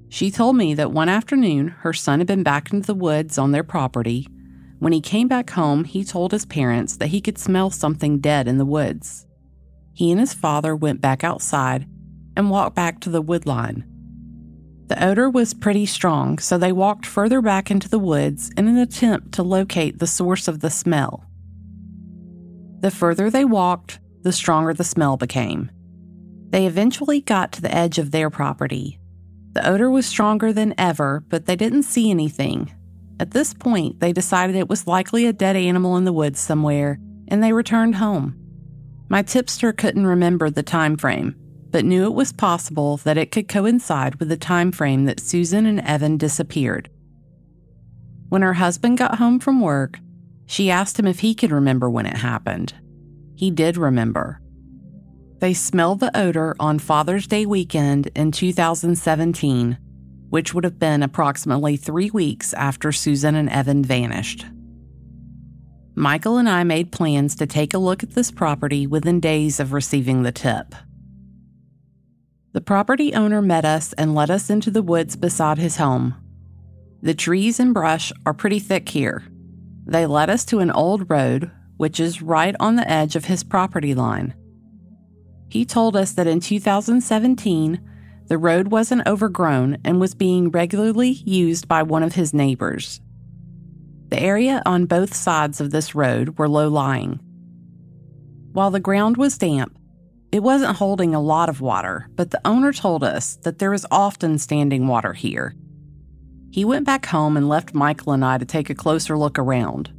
She 0.08 0.30
told 0.30 0.56
me 0.56 0.72
that 0.74 0.92
one 0.92 1.08
afternoon 1.08 1.68
her 1.80 1.92
son 1.92 2.20
had 2.20 2.28
been 2.28 2.44
back 2.44 2.72
into 2.72 2.86
the 2.86 2.94
woods 2.94 3.38
on 3.38 3.50
their 3.50 3.64
property 3.64 4.28
when 4.78 4.92
he 4.92 5.00
came 5.00 5.26
back 5.26 5.50
home, 5.50 5.84
he 5.84 6.04
told 6.04 6.32
his 6.32 6.44
parents 6.44 6.96
that 6.98 7.08
he 7.08 7.20
could 7.20 7.38
smell 7.38 7.70
something 7.70 8.18
dead 8.18 8.46
in 8.46 8.58
the 8.58 8.64
woods. 8.66 9.26
He 9.94 10.10
and 10.10 10.20
his 10.20 10.34
father 10.34 10.76
went 10.76 11.00
back 11.00 11.24
outside 11.24 11.86
and 12.36 12.50
walked 12.50 12.76
back 12.76 13.00
to 13.00 13.10
the 13.10 13.22
woodline. 13.22 13.84
The 14.88 15.02
odor 15.04 15.30
was 15.30 15.54
pretty 15.54 15.86
strong, 15.86 16.38
so 16.38 16.58
they 16.58 16.72
walked 16.72 17.06
further 17.06 17.40
back 17.40 17.70
into 17.70 17.88
the 17.88 17.98
woods 17.98 18.50
in 18.56 18.68
an 18.68 18.76
attempt 18.76 19.32
to 19.32 19.42
locate 19.42 19.98
the 19.98 20.06
source 20.06 20.46
of 20.46 20.60
the 20.60 20.70
smell. 20.70 21.24
The 22.80 22.90
further 22.90 23.30
they 23.30 23.44
walked, 23.44 23.98
the 24.26 24.32
stronger 24.32 24.74
the 24.74 24.84
smell 24.84 25.16
became. 25.16 25.70
They 26.50 26.66
eventually 26.66 27.22
got 27.22 27.52
to 27.52 27.62
the 27.62 27.74
edge 27.74 27.98
of 27.98 28.10
their 28.10 28.28
property. 28.28 29.00
The 29.52 29.66
odor 29.66 29.90
was 29.90 30.04
stronger 30.04 30.52
than 30.52 30.74
ever, 30.76 31.24
but 31.28 31.46
they 31.46 31.56
didn't 31.56 31.84
see 31.84 32.10
anything, 32.10 32.70
at 33.18 33.30
this 33.30 33.54
point, 33.54 34.00
they 34.00 34.12
decided 34.12 34.56
it 34.56 34.68
was 34.68 34.86
likely 34.86 35.26
a 35.26 35.32
dead 35.32 35.56
animal 35.56 35.96
in 35.96 36.04
the 36.04 36.12
woods 36.12 36.38
somewhere, 36.38 36.98
and 37.28 37.42
they 37.42 37.52
returned 37.52 37.96
home. 37.96 38.36
My 39.08 39.22
tipster 39.22 39.72
couldn't 39.72 40.06
remember 40.06 40.50
the 40.50 40.62
time 40.62 40.96
frame, 40.96 41.34
but 41.70 41.84
knew 41.84 42.04
it 42.04 42.14
was 42.14 42.32
possible 42.32 42.98
that 42.98 43.16
it 43.16 43.32
could 43.32 43.48
coincide 43.48 44.16
with 44.16 44.28
the 44.28 44.36
time 44.36 44.70
frame 44.70 45.06
that 45.06 45.20
Susan 45.20 45.64
and 45.64 45.80
Evan 45.80 46.18
disappeared. 46.18 46.90
When 48.28 48.42
her 48.42 48.54
husband 48.54 48.98
got 48.98 49.16
home 49.16 49.38
from 49.38 49.60
work, 49.60 49.98
she 50.46 50.70
asked 50.70 50.98
him 50.98 51.06
if 51.06 51.20
he 51.20 51.34
could 51.34 51.52
remember 51.52 51.88
when 51.88 52.06
it 52.06 52.16
happened. 52.16 52.74
He 53.36 53.50
did 53.50 53.76
remember. 53.76 54.40
They 55.38 55.54
smelled 55.54 56.00
the 56.00 56.16
odor 56.18 56.56
on 56.58 56.78
Father's 56.78 57.26
Day 57.26 57.46
weekend 57.46 58.08
in 58.14 58.32
2017 58.32 59.78
which 60.28 60.52
would 60.52 60.64
have 60.64 60.78
been 60.78 61.02
approximately 61.02 61.76
three 61.76 62.10
weeks 62.10 62.52
after 62.54 62.92
Susan 62.92 63.34
and 63.34 63.48
Evan 63.48 63.82
vanished. 63.82 64.44
Michael 65.94 66.36
and 66.36 66.48
I 66.48 66.64
made 66.64 66.92
plans 66.92 67.34
to 67.36 67.46
take 67.46 67.72
a 67.72 67.78
look 67.78 68.02
at 68.02 68.10
this 68.10 68.30
property 68.30 68.86
within 68.86 69.20
days 69.20 69.60
of 69.60 69.72
receiving 69.72 70.22
the 70.22 70.32
tip. 70.32 70.74
The 72.52 72.60
property 72.60 73.14
owner 73.14 73.40
met 73.40 73.64
us 73.64 73.92
and 73.94 74.14
led 74.14 74.30
us 74.30 74.50
into 74.50 74.70
the 74.70 74.82
woods 74.82 75.16
beside 75.16 75.58
his 75.58 75.76
home. 75.76 76.14
The 77.02 77.14
trees 77.14 77.60
and 77.60 77.72
brush 77.72 78.12
are 78.24 78.34
pretty 78.34 78.58
thick 78.58 78.88
here. 78.88 79.22
They 79.86 80.06
led 80.06 80.28
us 80.28 80.44
to 80.46 80.58
an 80.58 80.70
old 80.70 81.08
road, 81.08 81.50
which 81.76 82.00
is 82.00 82.22
right 82.22 82.54
on 82.60 82.76
the 82.76 82.90
edge 82.90 83.16
of 83.16 83.26
his 83.26 83.44
property 83.44 83.94
line. 83.94 84.34
He 85.48 85.64
told 85.64 85.96
us 85.96 86.12
that 86.12 86.26
in 86.26 86.40
2017, 86.40 87.80
the 88.28 88.38
road 88.38 88.68
wasn't 88.68 89.06
overgrown 89.06 89.78
and 89.84 90.00
was 90.00 90.14
being 90.14 90.50
regularly 90.50 91.10
used 91.10 91.68
by 91.68 91.82
one 91.82 92.02
of 92.02 92.14
his 92.14 92.34
neighbors. 92.34 93.00
The 94.08 94.20
area 94.20 94.62
on 94.66 94.86
both 94.86 95.14
sides 95.14 95.60
of 95.60 95.70
this 95.70 95.94
road 95.94 96.38
were 96.38 96.48
low 96.48 96.68
lying. 96.68 97.20
While 98.52 98.70
the 98.70 98.80
ground 98.80 99.16
was 99.16 99.38
damp, 99.38 99.78
it 100.32 100.42
wasn't 100.42 100.76
holding 100.76 101.14
a 101.14 101.20
lot 101.20 101.48
of 101.48 101.60
water, 101.60 102.08
but 102.14 102.30
the 102.30 102.40
owner 102.44 102.72
told 102.72 103.04
us 103.04 103.36
that 103.42 103.58
there 103.58 103.72
is 103.72 103.86
often 103.90 104.38
standing 104.38 104.88
water 104.88 105.12
here. 105.12 105.54
He 106.50 106.64
went 106.64 106.86
back 106.86 107.06
home 107.06 107.36
and 107.36 107.48
left 107.48 107.74
Michael 107.74 108.12
and 108.12 108.24
I 108.24 108.38
to 108.38 108.44
take 108.44 108.70
a 108.70 108.74
closer 108.74 109.16
look 109.16 109.38
around. 109.38 109.92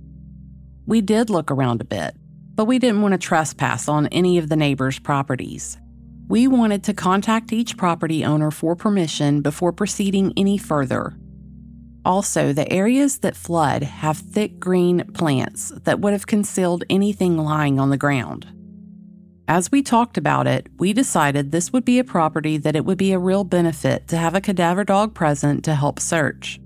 We 0.88 1.02
did 1.02 1.30
look 1.30 1.52
around 1.52 1.82
a 1.82 1.86
bit, 1.86 2.16
but 2.56 2.64
we 2.64 2.80
didn't 2.80 3.02
want 3.02 3.12
to 3.12 3.18
trespass 3.18 3.90
on 3.90 4.08
any 4.08 4.38
of 4.38 4.48
the 4.48 4.56
neighbors' 4.56 5.00
properties. 5.00 5.78
We 6.30 6.48
wanted 6.48 6.86
to 6.86 6.94
contact 6.94 7.52
each 7.52 7.76
property 7.76 8.24
owner 8.24 8.52
for 8.52 8.74
permission 8.74 9.42
before 9.42 9.74
proceeding 9.74 10.32
any 10.38 10.58
further. 10.58 11.18
Also, 12.06 12.54
the 12.54 12.72
areas 12.72 13.20
that 13.20 13.36
flood 13.36 13.84
have 13.84 14.18
thick 14.18 14.60
green 14.60 15.04
plants 15.14 15.74
that 15.84 16.00
would 16.00 16.14
have 16.14 16.26
concealed 16.26 16.86
anything 16.90 17.38
lying 17.38 17.82
on 17.82 17.90
the 17.90 17.98
ground. 17.98 18.48
As 19.50 19.70
we 19.70 19.82
talked 19.82 20.18
about 20.18 20.48
it, 20.48 20.68
we 20.78 20.94
decided 20.94 21.52
this 21.52 21.74
would 21.74 21.84
be 21.84 22.00
a 22.00 22.06
property 22.06 22.58
that 22.58 22.78
it 22.78 22.86
would 22.86 22.98
be 22.98 23.12
a 23.12 23.20
real 23.20 23.44
benefit 23.44 24.08
to 24.08 24.18
have 24.18 24.36
a 24.36 24.42
cadaver 24.42 24.86
dog 24.86 25.14
present 25.14 25.66
to 25.66 25.76
help 25.76 26.00
search. 26.00 26.62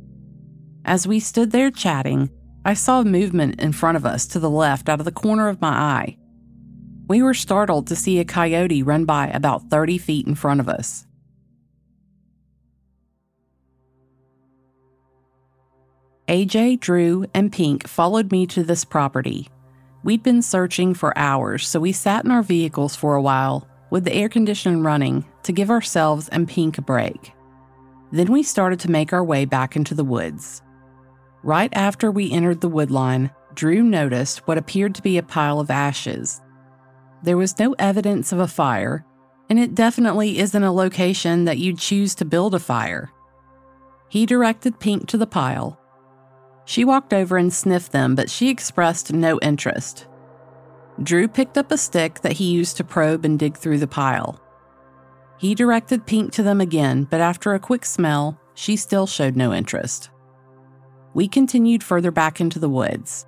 As 0.86 1.08
we 1.08 1.20
stood 1.20 1.52
there 1.52 1.72
chatting, 1.72 2.30
I 2.64 2.76
saw 2.76 3.04
movement 3.04 3.60
in 3.60 3.72
front 3.72 3.98
of 3.98 4.06
us 4.06 4.28
to 4.28 4.40
the 4.40 4.50
left 4.50 4.88
out 4.88 5.00
of 5.00 5.06
the 5.06 5.12
corner 5.12 5.50
of 5.50 5.62
my 5.62 5.70
eye. 5.70 6.18
We 7.08 7.24
were 7.24 7.34
startled 7.34 7.88
to 7.88 7.96
see 7.96 8.20
a 8.20 8.26
coyote 8.26 8.84
run 8.84 9.06
by 9.06 9.28
about 9.28 9.70
30 9.70 9.98
feet 9.98 10.28
in 10.28 10.36
front 10.36 10.60
of 10.60 10.70
us. 10.70 11.08
AJ, 16.28 16.80
Drew, 16.80 17.26
and 17.34 17.52
Pink 17.52 17.88
followed 17.88 18.32
me 18.32 18.46
to 18.48 18.64
this 18.64 18.86
property. 18.86 19.50
We'd 20.04 20.24
been 20.24 20.42
searching 20.42 20.94
for 20.94 21.18
hours, 21.18 21.68
so 21.68 21.80
we 21.80 21.92
sat 21.92 22.26
in 22.26 22.32
our 22.32 22.44
vehicles 22.44 22.96
for 22.96 23.16
a 23.16 23.22
while 23.22 23.68
with 23.90 24.06
the 24.06 24.14
air 24.14 24.30
conditioning 24.30 24.84
running 24.84 25.26
to 25.44 25.52
give 25.52 25.72
ourselves 25.72 26.30
and 26.30 26.48
Pink 26.48 26.78
a 26.78 26.82
break. 26.82 27.34
Then 28.12 28.32
we 28.32 28.44
started 28.44 28.80
to 28.82 28.92
make 28.92 29.14
our 29.14 29.24
way 29.24 29.46
back 29.46 29.76
into 29.76 29.96
the 29.96 30.04
woods. 30.04 30.62
Right 31.44 31.72
after 31.74 32.12
we 32.12 32.32
entered 32.32 32.62
the 32.62 32.70
woodline, 32.70 33.34
Drew 33.56 33.82
noticed 33.82 34.48
what 34.48 34.58
appeared 34.58 34.94
to 34.96 35.02
be 35.02 35.18
a 35.18 35.24
pile 35.24 35.60
of 35.60 35.72
ashes. 35.72 36.40
There 37.24 37.38
was 37.38 37.58
no 37.58 37.76
evidence 37.80 38.32
of 38.32 38.40
a 38.40 38.48
fire, 38.48 39.06
and 39.50 39.60
it 39.60 39.76
definitely 39.76 40.40
isn't 40.40 40.64
a 40.64 40.72
location 40.72 41.46
that 41.46 41.58
you'd 41.58 41.80
choose 41.80 42.16
to 42.16 42.26
build 42.26 42.54
a 42.54 42.60
fire. 42.60 43.12
He 44.08 44.26
directed 44.26 44.80
Pink 44.80 45.08
to 45.08 45.18
the 45.18 45.28
pile. 45.28 45.80
She 46.66 46.86
walked 46.86 47.14
over 47.14 47.38
and 47.38 47.52
sniffed 47.52 47.92
them, 47.92 48.14
but 48.14 48.30
she 48.30 48.50
expressed 48.50 49.12
no 49.12 49.40
interest. 49.40 50.08
Drew 51.02 51.28
picked 51.28 51.58
up 51.58 51.72
a 51.72 51.78
stick 51.78 52.22
that 52.22 52.34
he 52.34 52.52
used 52.52 52.78
to 52.78 52.84
probe 52.84 53.26
and 53.26 53.40
dig 53.40 53.58
through 53.58 53.80
the 53.80 53.88
pile. 53.88 54.40
He 55.38 55.56
directed 55.56 56.06
Pink 56.06 56.32
to 56.34 56.44
them 56.44 56.62
again, 56.62 57.08
but 57.10 57.20
after 57.20 57.54
a 57.54 57.60
quick 57.60 57.84
smell, 57.84 58.40
she 58.54 58.76
still 58.76 59.08
showed 59.08 59.36
no 59.36 59.54
interest. 59.54 60.12
We 61.14 61.28
continued 61.28 61.84
further 61.84 62.12
back 62.12 62.40
into 62.40 62.60
the 62.60 62.70
woods. 62.70 63.26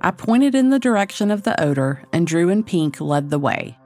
I 0.00 0.12
pointed 0.12 0.54
in 0.54 0.70
the 0.70 0.78
direction 0.78 1.30
of 1.30 1.42
the 1.42 1.60
odor, 1.60 2.04
and 2.12 2.26
Drew 2.26 2.48
and 2.48 2.66
Pink 2.66 3.00
led 3.00 3.30
the 3.30 3.38
way. 3.38 3.76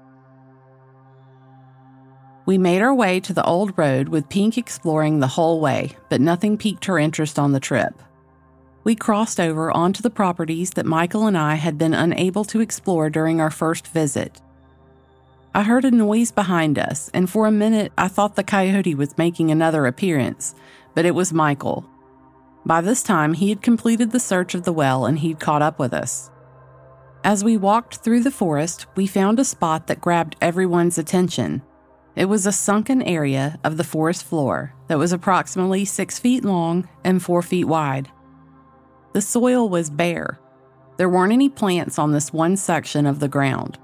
We 2.46 2.58
made 2.58 2.82
our 2.82 2.94
way 2.94 3.20
to 3.20 3.32
the 3.32 3.44
old 3.44 3.76
road 3.78 4.10
with 4.10 4.28
Pink 4.28 4.58
exploring 4.58 5.18
the 5.18 5.26
whole 5.26 5.60
way, 5.60 5.96
but 6.10 6.20
nothing 6.20 6.58
piqued 6.58 6.84
her 6.84 6.98
interest 6.98 7.38
on 7.38 7.52
the 7.52 7.60
trip. 7.60 8.02
We 8.84 8.94
crossed 8.94 9.40
over 9.40 9.72
onto 9.72 10.02
the 10.02 10.10
properties 10.10 10.72
that 10.72 10.84
Michael 10.84 11.26
and 11.26 11.38
I 11.38 11.54
had 11.54 11.78
been 11.78 11.94
unable 11.94 12.44
to 12.44 12.60
explore 12.60 13.08
during 13.08 13.40
our 13.40 13.50
first 13.50 13.88
visit. 13.88 14.42
I 15.54 15.62
heard 15.62 15.87
a 15.87 15.90
noise 15.90 16.30
behind 16.32 16.78
us, 16.78 17.10
and 17.14 17.30
for 17.30 17.46
a 17.46 17.50
minute 17.50 17.92
I 17.96 18.08
thought 18.08 18.37
the 18.37 18.44
coyote 18.44 18.94
was 18.94 19.16
making 19.16 19.50
another 19.50 19.87
appearance, 19.87 20.54
but 20.94 21.06
it 21.06 21.14
was 21.14 21.32
Michael. 21.32 21.88
By 22.66 22.81
this 22.81 23.03
time, 23.03 23.35
he 23.35 23.50
had 23.50 23.61
completed 23.61 24.11
the 24.11 24.20
search 24.20 24.55
of 24.55 24.62
the 24.62 24.72
well 24.72 25.05
and 25.05 25.18
he'd 25.18 25.40
caught 25.40 25.62
up 25.62 25.79
with 25.79 25.92
us. 25.92 26.31
As 27.22 27.44
we 27.44 27.57
walked 27.57 27.96
through 27.96 28.20
the 28.20 28.31
forest, 28.31 28.87
we 28.96 29.07
found 29.07 29.38
a 29.38 29.44
spot 29.44 29.87
that 29.87 30.00
grabbed 30.00 30.37
everyone's 30.40 30.98
attention. 30.98 31.62
It 32.16 32.27
was 32.27 32.46
a 32.46 32.53
sunken 32.53 33.03
area 33.03 33.59
of 33.64 33.77
the 33.77 33.85
forest 33.85 34.24
floor 34.24 34.74
that 34.88 34.98
was 34.98 35.12
approximately 35.12 35.85
six 35.85 36.18
feet 36.18 36.44
long 36.44 36.88
and 37.03 37.22
four 37.22 37.42
feet 37.42 37.64
wide. 37.64 38.11
The 39.12 39.20
soil 39.20 39.68
was 39.68 39.90
bare. 39.90 40.38
There 40.96 41.09
weren't 41.09 41.33
any 41.33 41.48
plants 41.48 41.98
on 41.98 42.12
this 42.12 42.33
one 42.33 42.57
section 42.57 43.05
of 43.05 43.20
the 43.20 43.29
ground. 43.29 43.79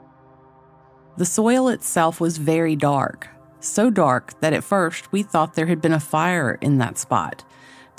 The 1.17 1.25
soil 1.27 1.69
itself 1.69 2.21
was 2.21 2.39
very 2.39 2.77
dark, 2.77 3.29
so 3.59 3.91
dark 3.91 4.39
that 4.41 4.53
at 4.53 4.65
first 4.65 5.13
we 5.13 5.23
thought 5.23 5.55
there 5.55 5.67
had 5.67 5.83
been 5.83 5.93
a 5.93 6.01
fire 6.01 6.57
in 6.61 6.79
that 6.79 6.99
spot 6.99 7.45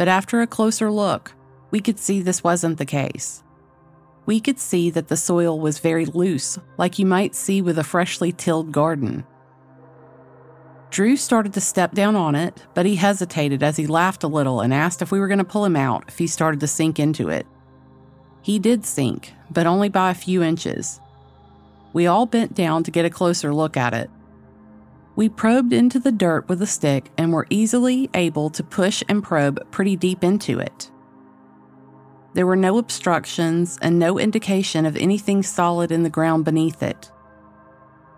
but 0.02 0.08
after 0.08 0.42
a 0.42 0.48
closer 0.48 0.90
look, 0.90 1.36
we 1.70 1.80
could 1.80 2.00
see 2.00 2.24
this 2.24 2.44
wasn't 2.44 2.80
the 2.80 2.86
case. 2.88 3.44
We 4.26 4.40
could 4.40 4.58
see 4.58 4.90
that 4.90 5.10
the 5.10 5.16
soil 5.16 5.60
was 5.60 5.78
very 5.78 6.08
loose, 6.08 6.58
like 6.76 6.98
you 6.98 7.06
might 7.06 7.36
see 7.36 7.62
with 7.62 7.78
a 7.78 7.84
freshly 7.84 8.32
tilled 8.32 8.72
garden. 8.72 9.28
Drew 10.90 11.16
started 11.16 11.54
to 11.54 11.62
step 11.62 11.94
down 11.94 12.16
on 12.16 12.34
it, 12.34 12.66
but 12.74 12.88
he 12.88 12.96
hesitated 12.96 13.62
as 13.62 13.78
he 13.78 13.86
laughed 13.86 14.24
a 14.24 14.28
little 14.28 14.62
and 14.62 14.74
asked 14.74 15.04
if 15.04 15.12
we 15.12 15.20
were 15.20 15.28
going 15.28 15.38
to 15.38 15.44
pull 15.44 15.66
him 15.66 15.76
out 15.76 16.06
if 16.08 16.18
he 16.18 16.26
started 16.26 16.62
to 16.62 16.68
sink 16.68 16.98
into 16.98 17.30
it. 17.30 17.46
He 18.42 18.58
did 18.58 18.88
sink, 18.88 19.34
but 19.52 19.68
only 19.68 19.90
by 19.90 20.10
a 20.10 20.16
few 20.16 20.42
inches. 20.42 21.00
We 21.94 22.08
all 22.08 22.26
bent 22.26 22.56
down 22.56 22.82
to 22.86 22.92
get 22.92 23.06
a 23.06 23.12
closer 23.12 23.54
look 23.54 23.78
at 23.78 23.94
it. 23.94 24.10
We 25.16 25.30
probed 25.30 25.74
into 25.74 26.00
the 26.00 26.12
dirt 26.12 26.48
with 26.48 26.62
a 26.62 26.68
stick 26.68 27.12
and 27.18 27.34
were 27.34 27.48
easily 27.50 28.10
able 28.14 28.50
to 28.52 28.64
push 28.64 29.04
and 29.10 29.24
probe 29.24 29.70
pretty 29.72 29.96
deep 29.96 30.24
into 30.24 30.60
it. 30.60 30.90
There 32.34 32.48
were 32.48 32.56
no 32.56 32.78
obstructions 32.78 33.78
and 33.82 34.00
no 34.00 34.18
indication 34.18 34.86
of 34.86 34.96
anything 34.96 35.44
solid 35.44 35.92
in 35.92 36.04
the 36.04 36.10
ground 36.10 36.46
beneath 36.46 36.82
it. 36.82 37.12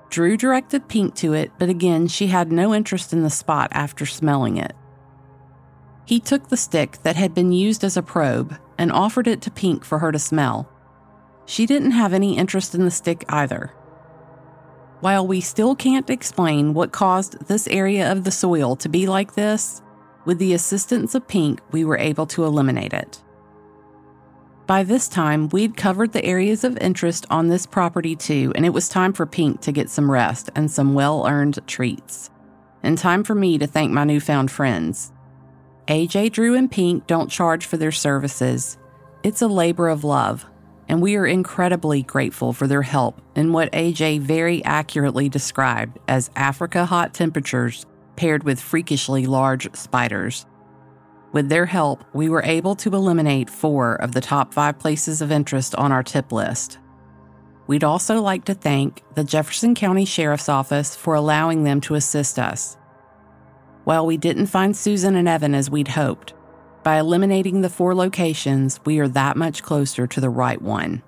Drew 0.09 0.37
directed 0.37 0.87
Pink 0.87 1.15
to 1.15 1.33
it, 1.33 1.51
but 1.57 1.69
again, 1.69 2.07
she 2.07 2.27
had 2.27 2.51
no 2.51 2.75
interest 2.75 3.11
in 3.11 3.23
the 3.23 3.31
spot 3.31 3.69
after 3.71 4.05
smelling 4.05 4.57
it. 4.57 4.75
He 6.05 6.19
took 6.19 6.49
the 6.49 6.57
stick 6.57 7.01
that 7.01 7.15
had 7.15 7.33
been 7.33 7.51
used 7.51 7.83
as 7.83 7.97
a 7.97 8.03
probe 8.03 8.55
and 8.77 8.91
offered 8.91 9.27
it 9.27 9.41
to 9.41 9.51
Pink 9.51 9.83
for 9.83 9.97
her 9.99 10.11
to 10.11 10.19
smell. 10.19 10.69
She 11.45 11.65
didn't 11.65 11.91
have 11.91 12.13
any 12.13 12.37
interest 12.37 12.75
in 12.75 12.85
the 12.85 12.91
stick 12.91 13.25
either. 13.27 13.71
While 15.03 15.27
we 15.27 15.41
still 15.41 15.75
can't 15.75 16.09
explain 16.09 16.73
what 16.73 16.93
caused 16.93 17.47
this 17.49 17.67
area 17.67 18.09
of 18.09 18.23
the 18.23 18.31
soil 18.31 18.77
to 18.77 18.87
be 18.87 19.05
like 19.05 19.33
this, 19.33 19.81
with 20.23 20.39
the 20.39 20.53
assistance 20.53 21.13
of 21.13 21.27
Pink, 21.27 21.59
we 21.71 21.83
were 21.83 21.97
able 21.97 22.25
to 22.27 22.45
eliminate 22.45 22.93
it. 22.93 23.21
By 24.65 24.83
this 24.83 25.09
time, 25.09 25.49
we'd 25.49 25.75
covered 25.75 26.13
the 26.13 26.23
areas 26.23 26.63
of 26.63 26.77
interest 26.77 27.25
on 27.29 27.49
this 27.49 27.65
property 27.65 28.15
too, 28.15 28.53
and 28.55 28.65
it 28.65 28.69
was 28.69 28.87
time 28.87 29.11
for 29.11 29.25
Pink 29.25 29.59
to 29.63 29.73
get 29.73 29.89
some 29.89 30.09
rest 30.09 30.49
and 30.55 30.71
some 30.71 30.93
well 30.93 31.27
earned 31.27 31.59
treats. 31.67 32.29
And 32.81 32.97
time 32.97 33.25
for 33.25 33.35
me 33.35 33.57
to 33.57 33.67
thank 33.67 33.91
my 33.91 34.05
newfound 34.05 34.51
friends. 34.51 35.11
AJ, 35.89 36.31
Drew, 36.31 36.55
and 36.55 36.71
Pink 36.71 37.07
don't 37.07 37.29
charge 37.29 37.65
for 37.65 37.75
their 37.75 37.91
services. 37.91 38.77
It's 39.21 39.41
a 39.41 39.47
labor 39.49 39.89
of 39.89 40.05
love, 40.05 40.45
and 40.87 41.01
we 41.01 41.15
are 41.15 41.25
incredibly 41.25 42.03
grateful 42.03 42.53
for 42.53 42.67
their 42.67 42.81
help 42.81 43.21
in 43.35 43.53
what 43.53 43.71
AJ 43.71 44.19
very 44.21 44.63
accurately 44.63 45.29
described 45.29 45.99
as 46.07 46.29
Africa 46.35 46.85
hot 46.85 47.13
temperatures 47.13 47.85
paired 48.15 48.43
with 48.43 48.59
freakishly 48.59 49.25
large 49.25 49.73
spiders. 49.75 50.45
With 51.31 51.49
their 51.49 51.65
help, 51.65 52.03
we 52.13 52.29
were 52.29 52.43
able 52.43 52.75
to 52.75 52.93
eliminate 52.93 53.49
four 53.49 53.95
of 53.95 54.11
the 54.11 54.21
top 54.21 54.53
five 54.53 54.77
places 54.77 55.21
of 55.21 55.31
interest 55.31 55.73
on 55.75 55.91
our 55.91 56.03
tip 56.03 56.31
list. 56.31 56.77
We'd 57.65 57.83
also 57.83 58.21
like 58.21 58.45
to 58.45 58.53
thank 58.53 59.01
the 59.15 59.23
Jefferson 59.23 59.73
County 59.73 60.05
Sheriff's 60.05 60.49
Office 60.49 60.95
for 60.95 61.15
allowing 61.15 61.63
them 61.63 61.81
to 61.81 61.95
assist 61.95 62.37
us. 62.37 62.77
While 63.85 64.05
we 64.05 64.17
didn't 64.17 64.47
find 64.47 64.75
Susan 64.75 65.15
and 65.15 65.27
Evan 65.27 65.55
as 65.55 65.69
we'd 65.69 65.87
hoped, 65.87 66.33
by 66.83 66.99
eliminating 66.99 67.61
the 67.61 67.69
four 67.69 67.95
locations, 67.95 68.79
we 68.85 68.99
are 68.99 69.07
that 69.07 69.37
much 69.37 69.63
closer 69.63 70.05
to 70.07 70.21
the 70.21 70.29
right 70.29 70.61
one. 70.61 71.01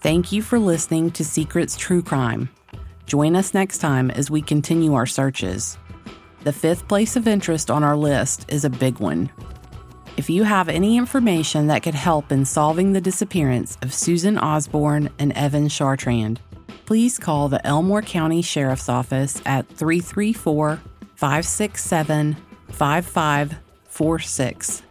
Thank 0.00 0.30
you 0.30 0.40
for 0.40 0.58
listening 0.58 1.10
to 1.12 1.24
Secrets 1.24 1.76
True 1.76 2.00
Crime. 2.00 2.48
Join 3.06 3.34
us 3.34 3.54
next 3.54 3.78
time 3.78 4.10
as 4.12 4.30
we 4.30 4.40
continue 4.40 4.94
our 4.94 5.06
searches. 5.06 5.78
The 6.44 6.52
fifth 6.52 6.86
place 6.86 7.16
of 7.16 7.26
interest 7.26 7.72
on 7.72 7.82
our 7.82 7.96
list 7.96 8.46
is 8.48 8.64
a 8.64 8.70
big 8.70 9.00
one 9.00 9.30
if 10.16 10.30
you 10.30 10.44
have 10.44 10.68
any 10.68 10.96
information 10.96 11.66
that 11.66 11.82
could 11.82 11.94
help 11.94 12.32
in 12.32 12.46
solving 12.46 12.92
the 12.92 13.00
disappearance 13.00 13.76
of 13.82 13.92
Susan 13.92 14.38
Osborne 14.38 15.10
and 15.18 15.32
Evan 15.32 15.68
Chartrand, 15.68 16.38
please 16.86 17.18
call 17.18 17.48
the 17.48 17.66
Elmore 17.66 18.02
County 18.02 18.40
Sheriff's 18.40 18.88
Office 18.88 19.42
at 19.44 19.68
334 19.68 20.80
567 21.16 22.36
5546. 22.70 24.82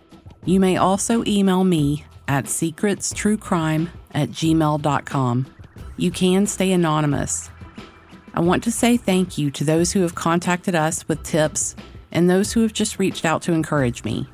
You 0.46 0.60
may 0.60 0.78
also 0.78 1.24
email 1.26 1.64
me 1.64 2.06
at 2.28 2.46
secretstruecrime 2.46 3.90
at 4.12 4.30
gmail.com. 4.30 5.48
You 5.98 6.12
can 6.12 6.46
stay 6.46 6.72
anonymous. 6.72 7.50
I 8.36 8.42
want 8.42 8.64
to 8.66 8.72
say 8.72 8.98
thank 8.98 9.38
you 9.38 9.50
to 9.52 9.64
those 9.64 9.94
who 9.94 10.02
have 10.02 10.14
contacted 10.14 10.76
us 10.76 11.08
with 11.08 11.24
tips 11.24 11.76
and 12.12 12.30
those 12.30 12.54
who 12.54 12.62
have 12.62 12.74
just 12.74 13.00
reached 13.00 13.26
out 13.26 13.42
to 13.44 13.54
encourage 13.54 14.04
me. 14.04 14.28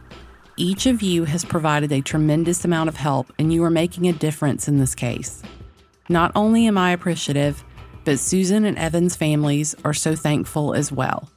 Each 0.57 0.85
of 0.85 1.01
you 1.01 1.23
has 1.25 1.45
provided 1.45 1.91
a 1.91 2.01
tremendous 2.01 2.65
amount 2.65 2.89
of 2.89 2.97
help, 2.97 3.31
and 3.39 3.53
you 3.53 3.63
are 3.63 3.69
making 3.69 4.07
a 4.07 4.13
difference 4.13 4.67
in 4.67 4.77
this 4.77 4.93
case. 4.93 5.41
Not 6.09 6.31
only 6.35 6.67
am 6.67 6.77
I 6.77 6.91
appreciative, 6.91 7.63
but 8.03 8.19
Susan 8.19 8.65
and 8.65 8.77
Evan's 8.77 9.15
families 9.15 9.75
are 9.85 9.93
so 9.93 10.15
thankful 10.15 10.73
as 10.73 10.91
well. 10.91 11.29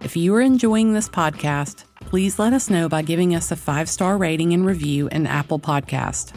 If 0.00 0.16
you 0.16 0.34
are 0.34 0.40
enjoying 0.40 0.92
this 0.92 1.08
podcast, 1.08 1.84
please 2.00 2.38
let 2.38 2.52
us 2.52 2.68
know 2.68 2.88
by 2.88 3.02
giving 3.02 3.34
us 3.34 3.52
a 3.52 3.56
five 3.56 3.88
star 3.88 4.18
rating 4.18 4.52
and 4.52 4.66
review 4.66 5.08
in 5.08 5.26
Apple 5.26 5.60
Podcast. 5.60 6.32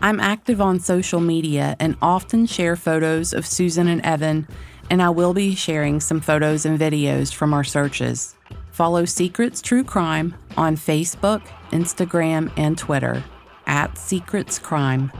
I'm 0.00 0.20
active 0.20 0.60
on 0.60 0.78
social 0.78 1.18
media 1.18 1.74
and 1.80 1.96
often 2.00 2.46
share 2.46 2.76
photos 2.76 3.32
of 3.32 3.44
Susan 3.44 3.88
and 3.88 4.00
Evan, 4.02 4.46
and 4.90 5.02
I 5.02 5.10
will 5.10 5.34
be 5.34 5.56
sharing 5.56 5.98
some 5.98 6.20
photos 6.20 6.64
and 6.64 6.78
videos 6.78 7.34
from 7.34 7.52
our 7.52 7.64
searches. 7.64 8.36
Follow 8.78 9.04
Secrets 9.04 9.60
True 9.60 9.82
Crime 9.82 10.36
on 10.56 10.76
Facebook, 10.76 11.42
Instagram, 11.72 12.52
and 12.56 12.78
Twitter 12.78 13.24
at 13.66 13.98
Secrets 13.98 14.60
Crime. 14.60 15.10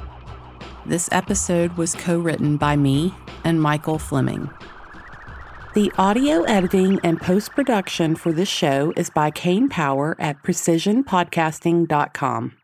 This 0.87 1.09
episode 1.11 1.73
was 1.73 1.97
co 1.97 2.21
written 2.21 2.57
by 2.57 2.77
me 2.77 3.12
and 3.42 3.61
Michael 3.61 3.99
Fleming. 3.99 4.49
The 5.75 5.90
audio 5.99 6.44
editing 6.44 7.01
and 7.03 7.21
post 7.21 7.51
production 7.51 8.14
for 8.14 8.31
this 8.31 8.49
show 8.49 8.92
is 8.97 9.11
by 9.11 9.33
Kane 9.33 9.68
Power 9.68 10.14
at 10.21 10.40
precisionpodcasting.com. 10.44 12.58